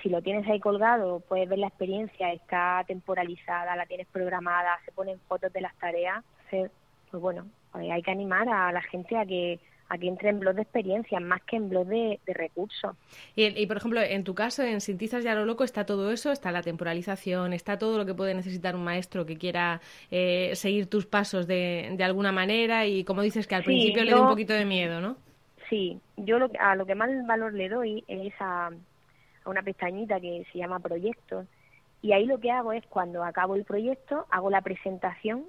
si 0.02 0.10
lo 0.10 0.22
tienes 0.22 0.48
ahí 0.48 0.60
colgado, 0.60 1.20
puedes 1.28 1.48
ver 1.48 1.60
la 1.60 1.68
experiencia, 1.68 2.32
está 2.32 2.84
temporalizada, 2.88 3.76
la 3.76 3.86
tienes 3.86 4.08
programada, 4.08 4.80
se 4.86 4.92
ponen 4.92 5.20
fotos 5.28 5.54
de 5.54 5.62
las 5.62 5.76
tareas, 5.78 6.24
pues 6.50 6.72
bueno, 7.12 7.46
pues 7.72 7.90
hay 7.92 8.02
que 8.02 8.12
animar 8.12 8.48
a 8.50 8.72
la 8.72 8.82
gente 8.82 9.18
a 9.18 9.26
que 9.26 9.60
a 9.88 9.98
que 10.00 10.08
entre 10.08 10.30
en 10.30 10.40
blog 10.40 10.56
de 10.56 10.64
experiencia 10.64 11.20
más 11.20 11.44
que 11.44 11.58
en 11.58 11.70
blog 11.70 11.86
de, 11.88 12.20
recursos. 12.26 12.96
Y, 13.36 13.68
por 13.68 13.78
ejemplo, 13.78 14.02
en 14.02 14.24
tu 14.24 14.34
caso, 14.34 14.64
en 14.64 14.82
Sintizas 14.82 15.24
y 15.24 15.28
a 15.28 15.36
lo 15.36 15.46
loco, 15.46 15.64
está 15.64 15.86
todo 15.86 16.12
eso, 16.12 16.32
está 16.32 16.52
la 16.52 16.64
temporalización, 16.64 17.54
está 17.54 17.78
todo 17.78 17.98
lo 18.00 18.06
que 18.06 18.16
puede 18.16 18.34
necesitar 18.34 18.76
un 18.76 18.84
maestro 18.84 19.28
que 19.28 19.38
quiera 19.38 19.82
eh, 20.10 20.56
seguir 20.56 20.90
tus 20.90 21.06
pasos 21.06 21.46
de, 21.46 21.94
de, 21.96 22.04
alguna 22.04 22.32
manera 22.32 22.88
y 22.88 23.04
como 23.04 23.22
dices 23.22 23.46
que 23.46 23.54
al 23.54 23.64
principio 23.64 24.04
le 24.04 24.12
da 24.12 24.22
un 24.22 24.30
poquito 24.30 24.54
de 24.54 24.66
miedo, 24.66 25.00
¿no? 25.02 25.18
Sí, 25.70 26.00
yo 26.18 26.40
lo, 26.40 26.50
a 26.60 26.76
lo 26.76 26.86
que 26.86 26.96
más 26.96 27.10
valor 27.28 27.54
le 27.54 27.70
doy 27.70 28.04
es 28.08 28.34
a, 28.40 28.72
a 29.46 29.50
una 29.50 29.62
pestañita 29.62 30.20
que 30.20 30.46
se 30.52 30.58
llama 30.58 30.80
proyectos 30.80 31.46
y 32.02 32.14
ahí 32.14 32.26
lo 32.26 32.40
que 32.40 32.52
hago 32.52 32.72
es 32.74 32.86
cuando 32.88 33.24
acabo 33.24 33.56
el 33.56 33.64
proyecto 33.64 34.26
hago 34.30 34.50
la 34.50 34.62
presentación 34.62 35.46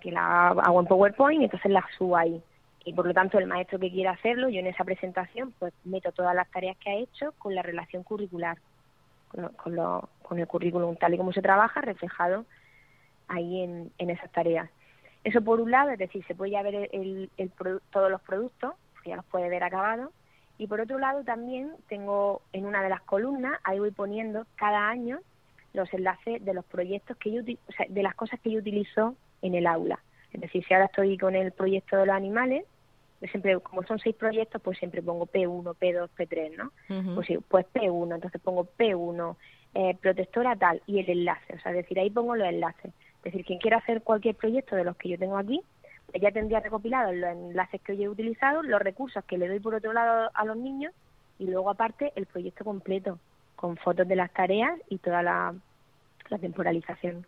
que 0.00 0.10
la 0.10 0.48
hago 0.48 0.80
en 0.80 0.86
PowerPoint 0.86 1.42
y 1.42 1.44
entonces 1.44 1.70
la 1.70 1.84
subo 1.98 2.16
ahí. 2.16 2.42
Y 2.86 2.94
por 2.94 3.06
lo 3.06 3.12
tanto 3.12 3.38
el 3.38 3.46
maestro 3.46 3.78
que 3.78 3.90
quiera 3.90 4.12
hacerlo 4.12 4.48
yo 4.48 4.60
en 4.60 4.66
esa 4.66 4.84
presentación 4.84 5.52
pues 5.58 5.74
meto 5.84 6.10
todas 6.12 6.34
las 6.34 6.50
tareas 6.50 6.78
que 6.78 6.90
ha 6.90 6.94
hecho 6.94 7.32
con 7.32 7.54
la 7.54 7.62
relación 7.62 8.02
curricular 8.02 8.56
con, 9.28 9.76
lo, 9.76 10.08
con, 10.22 10.38
el 10.38 10.46
currículum 10.46 10.96
tal 10.96 11.14
y 11.14 11.18
como 11.18 11.32
se 11.32 11.42
trabaja 11.42 11.82
reflejado 11.82 12.46
ahí 13.28 13.62
en, 13.62 13.92
en 13.98 14.10
esas 14.10 14.32
tareas. 14.32 14.70
Eso 15.22 15.42
por 15.42 15.60
un 15.60 15.70
lado 15.70 15.90
es 15.90 15.98
decir 15.98 16.24
se 16.26 16.34
puede 16.34 16.52
ya 16.52 16.62
ver 16.62 16.88
el, 16.92 17.30
el, 17.36 17.52
todos 17.92 18.10
los 18.10 18.22
productos 18.22 18.72
ya 19.04 19.16
los 19.16 19.24
puede 19.26 19.50
ver 19.50 19.64
acabados 19.64 20.10
y 20.60 20.66
por 20.66 20.82
otro 20.82 20.98
lado 20.98 21.24
también 21.24 21.72
tengo 21.88 22.42
en 22.52 22.66
una 22.66 22.82
de 22.82 22.90
las 22.90 23.00
columnas, 23.00 23.58
ahí 23.64 23.78
voy 23.78 23.92
poniendo 23.92 24.46
cada 24.56 24.90
año 24.90 25.20
los 25.72 25.90
enlaces 25.94 26.44
de 26.44 26.52
los 26.52 26.66
proyectos 26.66 27.16
que 27.16 27.32
yo, 27.32 27.40
o 27.40 27.72
sea, 27.72 27.86
de 27.88 28.02
las 28.02 28.14
cosas 28.14 28.38
que 28.40 28.50
yo 28.50 28.58
utilizo 28.58 29.16
en 29.40 29.54
el 29.54 29.66
aula. 29.66 30.00
Es 30.34 30.40
decir, 30.42 30.62
si 30.66 30.74
ahora 30.74 30.84
estoy 30.84 31.16
con 31.16 31.34
el 31.34 31.52
proyecto 31.52 31.96
de 31.96 32.04
los 32.04 32.14
animales, 32.14 32.66
siempre, 33.30 33.58
como 33.60 33.84
son 33.84 33.98
seis 34.00 34.14
proyectos, 34.14 34.60
pues 34.60 34.76
siempre 34.76 35.00
pongo 35.00 35.26
P1, 35.26 35.74
P2, 35.78 36.10
P3, 36.14 36.56
¿no? 36.58 37.14
Pues 37.14 37.26
sí, 37.26 37.38
pues 37.48 37.64
P1, 37.72 38.16
entonces 38.16 38.40
pongo 38.42 38.68
P1, 38.78 39.36
eh, 39.72 39.96
protectora 39.98 40.56
tal, 40.56 40.82
y 40.86 40.98
el 40.98 41.08
enlace, 41.08 41.54
o 41.54 41.60
sea, 41.60 41.72
es 41.72 41.78
decir, 41.78 41.98
ahí 41.98 42.10
pongo 42.10 42.36
los 42.36 42.46
enlaces. 42.46 42.92
Es 43.18 43.24
decir, 43.24 43.46
quien 43.46 43.60
quiera 43.60 43.78
hacer 43.78 44.02
cualquier 44.02 44.34
proyecto 44.34 44.76
de 44.76 44.84
los 44.84 44.94
que 44.98 45.08
yo 45.08 45.18
tengo 45.18 45.38
aquí, 45.38 45.62
ya 46.14 46.30
tendría 46.30 46.60
recopilado 46.60 47.12
los 47.12 47.30
enlaces 47.30 47.80
que 47.82 47.92
hoy 47.92 48.04
he 48.04 48.08
utilizado, 48.08 48.62
los 48.62 48.80
recursos 48.80 49.24
que 49.24 49.38
le 49.38 49.48
doy 49.48 49.60
por 49.60 49.74
otro 49.74 49.92
lado 49.92 50.30
a 50.32 50.44
los 50.44 50.56
niños 50.56 50.92
y 51.38 51.46
luego 51.46 51.70
aparte 51.70 52.12
el 52.16 52.26
proyecto 52.26 52.64
completo 52.64 53.18
con 53.56 53.76
fotos 53.76 54.08
de 54.08 54.16
las 54.16 54.32
tareas 54.32 54.78
y 54.88 54.98
toda 54.98 55.22
la 55.22 55.54
temporalización. 56.40 57.26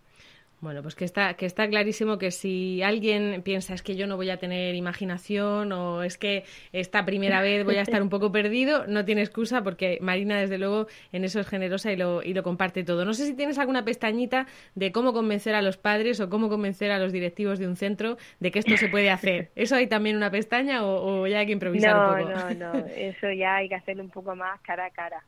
Bueno, 0.63 0.81
pues 0.81 0.95
que 0.95 1.05
está, 1.05 1.35
que 1.35 1.45
está 1.45 1.67
clarísimo 1.67 2.19
que 2.19 2.31
si 2.31 2.85
alguien 2.85 3.43
piensa 3.43 3.75
es 3.75 3.83
que 3.83 3.97
yo 3.97 4.07
no 4.07 4.15
voy 4.15 4.31
a 4.31 4.37
tener 4.37 4.77
imaginación 4.77 5.73
o 5.73 6.05
es 6.05 6.19
que 6.19 6.45
esta 6.73 7.05
primera 7.05 7.43
vez 7.43 7.65
voy 7.65 7.79
a 7.79 7.83
estar 7.83 8.01
un 8.01 8.09
poco 8.09 8.31
perdido, 8.31 8.87
no 8.87 9.05
tiene 9.05 9.23
excusa 9.23 9.65
porque 9.65 9.99
Marina 10.01 10.39
desde 10.39 10.59
luego 10.59 10.87
en 11.11 11.25
eso 11.25 11.41
es 11.41 11.49
generosa 11.49 11.91
y 11.91 11.97
lo, 11.97 12.23
y 12.23 12.33
lo 12.33 12.45
comparte 12.45 12.85
todo. 12.85 13.05
No 13.05 13.13
sé 13.13 13.27
si 13.27 13.35
tienes 13.35 13.59
alguna 13.59 13.85
pestañita 13.85 14.47
de 14.77 14.93
cómo 14.93 15.13
convencer 15.13 15.57
a 15.57 15.63
los 15.63 15.79
padres 15.79 16.21
o 16.21 16.31
cómo 16.31 16.49
convencer 16.49 16.93
a 16.93 17.01
los 17.01 17.11
directivos 17.11 17.59
de 17.59 17.67
un 17.67 17.75
centro 17.75 18.17
de 18.39 18.53
que 18.53 18.61
esto 18.61 18.77
se 18.77 18.89
puede 18.89 19.11
hacer. 19.11 19.51
¿Eso 19.57 19.75
hay 19.75 19.89
también 19.89 20.17
una 20.17 20.31
pestaña 20.31 20.85
o, 20.85 21.27
ya 21.27 21.41
hay 21.41 21.47
que 21.47 21.53
improvisar 21.53 21.97
un 21.97 22.19
poco? 22.19 22.31
No, 22.31 22.55
no, 22.55 22.73
no, 22.75 22.87
eso 22.87 23.33
ya 23.33 23.57
hay 23.57 23.69
que 23.69 23.75
hacerlo 23.75 24.05
un 24.05 24.11
poco 24.11 24.37
más 24.37 24.61
cara 24.61 24.87
a 24.87 24.91
cara. 24.91 25.25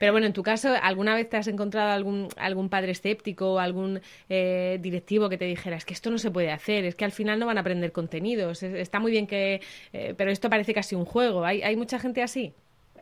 Pero 0.00 0.10
bueno, 0.10 0.26
en 0.26 0.32
tu 0.32 0.42
caso, 0.42 0.74
¿alguna 0.82 1.14
vez 1.14 1.28
te 1.28 1.36
has 1.36 1.46
encontrado 1.46 1.92
algún, 1.92 2.26
algún 2.36 2.68
padre 2.68 2.90
escéptico, 2.90 3.60
algún 3.60 4.00
eh, 4.28 4.78
directivo 4.80 5.28
que 5.28 5.38
te 5.38 5.44
dijera, 5.44 5.76
es 5.76 5.84
que 5.84 5.94
esto 5.94 6.10
no 6.10 6.18
se 6.18 6.30
puede 6.30 6.50
hacer, 6.50 6.84
es 6.84 6.94
que 6.94 7.04
al 7.04 7.12
final 7.12 7.38
no 7.38 7.46
van 7.46 7.58
a 7.58 7.60
aprender 7.60 7.92
contenidos, 7.92 8.62
está 8.62 9.00
muy 9.00 9.12
bien 9.12 9.26
que, 9.26 9.60
eh, 9.92 10.14
pero 10.16 10.30
esto 10.30 10.50
parece 10.50 10.74
casi 10.74 10.94
un 10.94 11.04
juego. 11.04 11.44
¿Hay, 11.44 11.62
¿Hay 11.62 11.76
mucha 11.76 11.98
gente 11.98 12.22
así? 12.22 12.54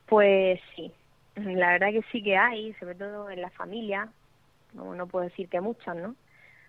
Pues 0.07 0.61
sí, 0.75 0.93
la 1.37 1.73
verdad 1.73 1.91
que 1.93 2.03
sí 2.11 2.23
que 2.23 2.37
hay, 2.37 2.73
sobre 2.75 2.95
todo 2.95 3.31
en 3.31 3.41
la 3.41 3.51
familia, 3.51 4.09
no, 4.75 4.95
no 4.95 5.07
puedo 5.07 5.25
decir 5.25 5.49
que 5.49 5.61
muchas, 5.61 5.97
¿no? 5.97 6.17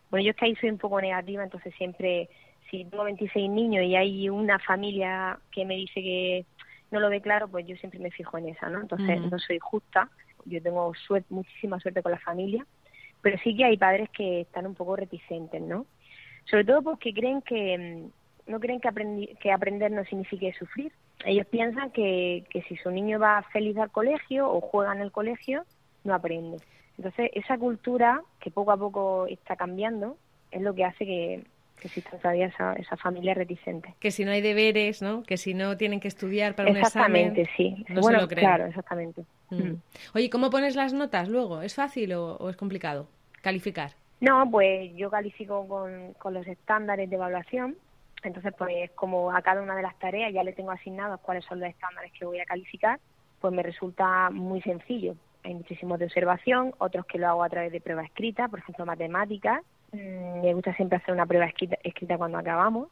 Bueno, 0.10 0.26
yo 0.26 0.32
es 0.32 0.38
que 0.38 0.46
ahí 0.46 0.56
soy 0.56 0.70
un 0.70 0.78
poco 0.78 1.02
negativa, 1.02 1.44
entonces 1.44 1.74
siempre, 1.76 2.30
si 2.70 2.86
tengo 2.86 3.04
26 3.04 3.50
niños 3.50 3.84
y 3.84 3.96
hay 3.96 4.30
una 4.30 4.60
familia 4.60 5.39
que 5.52 5.66
me 5.66 5.76
dice 5.76 6.02
que 6.02 6.46
no 6.92 7.00
lo 7.00 7.10
ve 7.10 7.22
claro, 7.22 7.48
pues 7.48 7.66
yo 7.66 7.76
siempre 7.78 8.00
me 8.00 8.12
fijo 8.12 8.38
en 8.38 8.50
esa, 8.50 8.70
¿no? 8.70 8.82
Entonces 8.82 9.20
no 9.20 9.39
soy 9.39 9.58
justa, 9.58 10.10
yo 10.46 10.62
tengo 10.62 10.94
suerte, 10.94 11.28
muchísima 11.34 11.80
suerte 11.80 12.04
con 12.04 12.12
la 12.12 12.20
familia 12.20 12.66
pero 13.24 13.38
sí 13.40 13.56
que 13.56 13.66
hay 13.66 13.78
padres 13.78 14.10
que 14.12 14.42
están 14.42 14.68
un 14.68 14.76
poco 14.76 14.96
reticentes, 14.96 15.62
¿no? 15.62 15.88
Sobre 16.46 16.66
todo 16.66 16.84
porque 16.84 17.14
creen 17.14 17.42
que 17.42 17.78
mm, 18.48 18.52
no 18.52 18.60
creen 18.60 18.82
que, 18.82 19.36
que 19.40 19.52
aprender 19.52 19.92
no 19.92 20.04
signifique 20.04 20.54
sufrir. 20.54 20.92
Ellos 21.26 21.48
piensan 21.48 21.90
que, 21.92 22.44
que 22.50 22.62
si 22.64 22.76
su 22.76 22.92
niño 22.92 23.18
va 23.18 23.42
feliz 23.54 23.78
al 23.78 23.90
colegio 23.90 24.52
o 24.52 24.60
juega 24.60 24.94
en 24.94 25.02
el 25.02 25.12
colegio, 25.12 25.64
no 26.04 26.14
aprende. 26.14 26.58
Entonces, 26.98 27.32
esa 27.34 27.58
cultura 27.58 28.22
que 28.42 28.52
poco 28.52 28.72
a 28.72 28.78
poco 28.78 29.26
está 29.28 29.56
cambiando 29.56 30.18
es 30.52 30.62
lo 30.62 30.76
que 30.76 30.84
hace 30.84 31.06
que, 31.06 31.44
que 31.80 31.88
existan 31.88 32.20
todavía 32.20 32.48
esa, 32.48 32.74
esa 32.74 32.98
familia 32.98 33.34
reticente. 33.34 33.96
Que 34.00 34.12
si 34.12 34.26
no 34.26 34.32
hay 34.32 34.42
deberes, 34.42 35.02
¿no? 35.02 35.24
Que 35.24 35.38
si 35.38 35.54
no 35.54 35.78
tienen 35.78 36.02
que 36.02 36.10
estudiar 36.10 36.56
para 36.56 36.70
un 36.70 36.78
examen. 36.78 37.28
Exactamente, 37.38 37.50
sí. 37.56 37.86
No 37.88 38.02
bueno, 38.02 38.20
se 38.20 38.24
lo 38.24 38.28
creen. 38.28 38.48
claro, 38.48 38.66
exactamente. 38.66 39.24
Mm. 39.58 39.63
Mm. 39.72 39.82
Oye, 40.16 40.30
¿cómo 40.30 40.50
pones 40.50 40.76
las 40.76 40.94
notas 40.94 41.30
luego? 41.30 41.62
¿Es 41.62 41.76
fácil 41.76 42.13
o, 42.13 42.36
o 42.38 42.50
es 42.50 42.56
complicado 42.58 43.08
calificar? 43.42 43.92
No, 44.22 44.50
pues 44.50 44.96
yo 44.96 45.10
califico 45.10 45.68
con, 45.68 46.13
con 46.13 46.34
los 46.34 46.48
estándares 46.48 47.10
de 47.10 47.16
evaluación. 47.16 47.76
Entonces, 48.24 48.54
pues 48.58 48.89
como 48.92 49.36
a 49.36 49.42
cada 49.42 49.62
una 49.62 49.76
de 49.76 49.82
las 49.82 50.00
tareas 50.00 50.32
ya 50.34 50.44
le 50.44 50.54
tengo 50.54 50.72
asignados 50.72 51.20
cuáles 51.20 51.44
son 51.44 51.60
los 51.60 51.68
estándares 51.70 52.12
que 52.13 52.26
voy 52.26 52.39
a 52.39 52.46
calificar, 52.46 53.00
pues 53.42 53.54
me 53.54 53.63
resulta 53.63 54.30
muy 54.30 54.62
sencillo. 54.62 55.16
Hay 55.44 55.54
muchísimos 55.56 56.00
de 56.00 56.06
observación, 56.06 56.74
otros 56.78 57.06
que 57.06 57.18
lo 57.18 57.28
hago 57.28 57.44
a 57.44 57.50
través 57.50 57.74
de 57.74 57.82
pruebas 57.82 58.06
escritas, 58.06 58.50
por 58.50 58.60
ejemplo, 58.60 58.86
matemáticas. 58.86 59.62
Mm, 59.92 60.42
Me 60.42 60.54
gusta 60.54 60.74
siempre 60.76 61.00
hacer 61.00 61.13
una 61.13 61.26
prueba 61.26 61.46
escrita, 61.46 61.78
escrita 61.84 62.18
cuando 62.18 62.38
acabamos. 62.38 62.88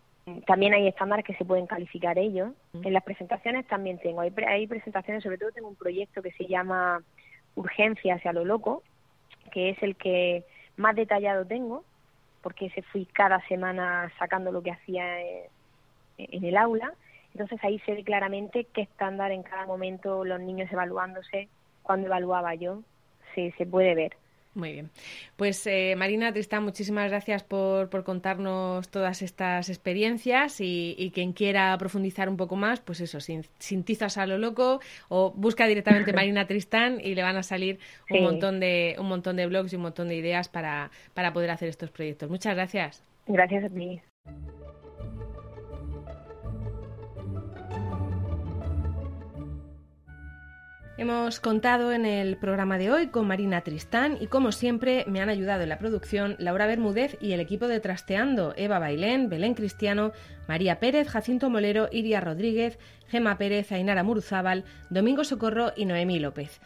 También 0.46 0.74
hay 0.74 0.88
estándares 0.88 1.26
que 1.26 1.34
se 1.36 1.46
pueden 1.46 1.66
calificar 1.68 2.18
ellos. 2.18 2.52
En 2.74 2.94
las 2.94 3.04
presentaciones 3.04 3.66
también 3.68 3.98
tengo. 4.00 4.22
Hay, 4.22 4.32
pre- 4.32 4.48
hay 4.48 4.68
presentaciones, 4.68 5.24
sobre 5.24 5.38
todo 5.38 5.52
tengo 5.52 5.68
un 5.68 5.76
proyecto 5.76 6.22
que 6.22 6.32
se 6.32 6.46
llama 6.46 7.02
Urgencia 7.56 8.16
hacia 8.16 8.32
lo 8.32 8.46
loco, 8.46 8.84
que 9.52 9.72
es 9.72 9.82
el 9.84 9.96
que 9.96 10.46
más 10.78 10.96
detallado 10.96 11.46
tengo, 11.46 11.84
porque 12.42 12.68
ese 12.68 12.82
fui 12.84 13.06
cada 13.06 13.40
semana 13.48 14.12
sacando 14.20 14.52
lo 14.52 14.62
que 14.62 14.72
hacía 14.72 15.22
eh, 15.22 15.50
en 16.18 16.46
el 16.46 16.56
aula. 16.58 16.94
Entonces 17.34 17.60
ahí 17.64 17.80
se 17.80 17.94
ve 17.94 18.04
claramente 18.04 18.66
qué 18.74 18.82
estándar 18.82 19.32
en 19.32 19.44
cada 19.44 19.66
momento 19.66 20.24
los 20.24 20.40
niños 20.40 20.72
evaluándose, 20.72 21.50
cuando 21.84 22.08
evaluaba 22.08 22.56
yo, 22.56 22.82
se, 23.34 23.52
se 23.58 23.66
puede 23.66 23.96
ver. 23.96 24.16
Muy 24.54 24.74
bien. 24.74 24.90
Pues 25.38 25.66
eh, 25.66 25.96
Marina 25.98 26.34
Tristán, 26.34 26.64
muchísimas 26.64 27.10
gracias 27.10 27.42
por, 27.44 27.90
por 27.90 28.04
contarnos 28.04 28.90
todas 28.90 29.22
estas 29.22 29.70
experiencias 29.70 30.60
y, 30.60 30.94
y 30.98 31.12
quien 31.12 31.32
quiera 31.32 31.78
profundizar 31.78 32.28
un 32.28 32.36
poco 32.36 32.58
más, 32.58 32.82
pues 32.82 33.00
eso, 33.00 33.22
sin, 33.22 33.46
sin 33.60 33.84
tizas 33.84 34.18
a 34.18 34.26
lo 34.26 34.38
loco 34.38 34.82
o 35.08 35.32
busca 35.32 35.68
directamente 35.68 36.12
Marina 36.14 36.48
Tristán 36.48 37.00
y 37.02 37.16
le 37.16 37.24
van 37.24 37.38
a 37.38 37.44
salir 37.44 37.80
un 38.10 38.24
montón 38.24 38.60
de 38.60 38.96
un 39.00 39.08
montón 39.08 39.38
de 39.38 39.48
blogs 39.48 39.72
y 39.72 39.78
un 39.78 39.84
montón 39.84 40.10
de 40.10 40.16
ideas 40.16 40.50
para, 40.50 40.92
para 41.14 41.32
poder 41.32 41.52
hacer 41.52 41.70
estos 41.70 41.90
proyectos. 41.90 42.30
Muchas 42.30 42.54
gracias. 42.54 43.04
Gracias 43.28 43.64
a 43.64 43.70
ti. 43.70 44.02
Hemos 51.02 51.40
contado 51.40 51.92
en 51.94 52.06
el 52.06 52.38
programa 52.38 52.78
de 52.78 52.92
hoy 52.92 53.08
con 53.08 53.26
Marina 53.26 53.62
Tristán 53.62 54.20
y 54.22 54.28
como 54.28 54.52
siempre 54.52 55.04
me 55.08 55.20
han 55.20 55.30
ayudado 55.30 55.64
en 55.64 55.70
la 55.70 55.80
producción 55.80 56.36
Laura 56.38 56.68
Bermúdez 56.68 57.18
y 57.20 57.32
el 57.32 57.40
equipo 57.40 57.68
de 57.68 57.80
Trasteando, 57.80 58.54
Eva 58.56 58.78
Bailén, 58.78 59.28
Belén 59.28 59.56
Cristiano, 59.56 60.12
María 60.48 60.80
Pérez, 60.80 61.08
Jacinto 61.08 61.50
Molero, 61.50 61.90
Iria 61.92 62.22
Rodríguez, 62.22 62.78
Gema 63.08 63.40
Pérez, 63.40 63.72
Ainara 63.72 64.04
Muruzábal, 64.04 64.64
Domingo 64.92 65.24
Socorro 65.24 65.74
y 65.76 65.86
Noemí 65.86 66.20
López. 66.20 66.62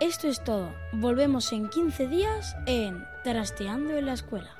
Esto 0.00 0.28
es 0.28 0.42
todo. 0.42 0.74
Volvemos 0.94 1.52
en 1.52 1.68
15 1.68 2.08
días 2.08 2.56
en 2.64 3.04
Trasteando 3.24 3.94
en 3.94 4.06
la 4.06 4.14
Escuela. 4.14 4.56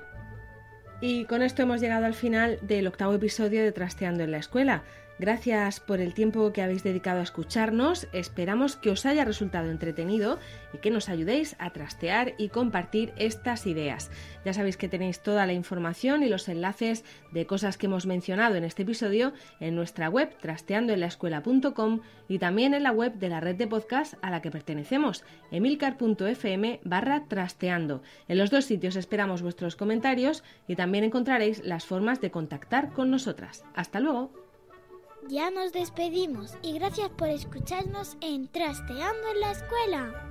Y 1.00 1.24
con 1.24 1.40
esto 1.40 1.62
hemos 1.62 1.80
llegado 1.80 2.04
al 2.04 2.14
final 2.14 2.58
del 2.60 2.86
octavo 2.86 3.14
episodio 3.14 3.62
de 3.64 3.72
Trasteando 3.72 4.24
en 4.24 4.30
la 4.30 4.38
Escuela. 4.38 4.82
Gracias 5.22 5.78
por 5.78 6.00
el 6.00 6.14
tiempo 6.14 6.52
que 6.52 6.62
habéis 6.62 6.82
dedicado 6.82 7.20
a 7.20 7.22
escucharnos. 7.22 8.08
Esperamos 8.12 8.74
que 8.74 8.90
os 8.90 9.06
haya 9.06 9.24
resultado 9.24 9.70
entretenido 9.70 10.40
y 10.74 10.78
que 10.78 10.90
nos 10.90 11.08
ayudéis 11.08 11.54
a 11.60 11.70
trastear 11.70 12.34
y 12.38 12.48
compartir 12.48 13.12
estas 13.16 13.68
ideas. 13.68 14.10
Ya 14.44 14.52
sabéis 14.52 14.76
que 14.76 14.88
tenéis 14.88 15.20
toda 15.20 15.46
la 15.46 15.52
información 15.52 16.24
y 16.24 16.28
los 16.28 16.48
enlaces 16.48 17.04
de 17.30 17.46
cosas 17.46 17.78
que 17.78 17.86
hemos 17.86 18.04
mencionado 18.04 18.56
en 18.56 18.64
este 18.64 18.82
episodio 18.82 19.32
en 19.60 19.76
nuestra 19.76 20.08
web 20.08 20.36
trasteandoenlaescuela.com 20.40 22.00
y 22.26 22.40
también 22.40 22.74
en 22.74 22.82
la 22.82 22.90
web 22.90 23.14
de 23.14 23.28
la 23.28 23.38
red 23.38 23.54
de 23.54 23.68
podcast 23.68 24.14
a 24.22 24.30
la 24.30 24.42
que 24.42 24.50
pertenecemos, 24.50 25.22
emilcar.fm 25.52 26.80
barra 26.82 27.26
trasteando. 27.28 28.02
En 28.26 28.38
los 28.38 28.50
dos 28.50 28.64
sitios 28.64 28.96
esperamos 28.96 29.40
vuestros 29.40 29.76
comentarios 29.76 30.42
y 30.66 30.74
también 30.74 31.04
encontraréis 31.04 31.64
las 31.64 31.86
formas 31.86 32.20
de 32.20 32.32
contactar 32.32 32.92
con 32.92 33.12
nosotras. 33.12 33.64
Hasta 33.76 34.00
luego. 34.00 34.41
Ya 35.28 35.50
nos 35.50 35.72
despedimos 35.72 36.54
y 36.62 36.72
gracias 36.78 37.08
por 37.10 37.28
escucharnos 37.28 38.16
en 38.20 38.48
Trasteando 38.48 39.28
en 39.32 39.40
la 39.40 39.52
Escuela. 39.52 40.28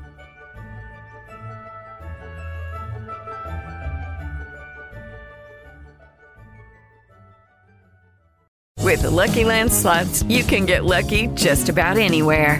With 8.83 9.03
the 9.03 9.09
Lucky 9.09 9.45
Land 9.45 9.71
slots, 9.71 10.23
you 10.23 10.43
can 10.43 10.65
get 10.65 10.83
lucky 10.83 11.27
just 11.35 11.69
about 11.69 11.97
anywhere. 11.97 12.59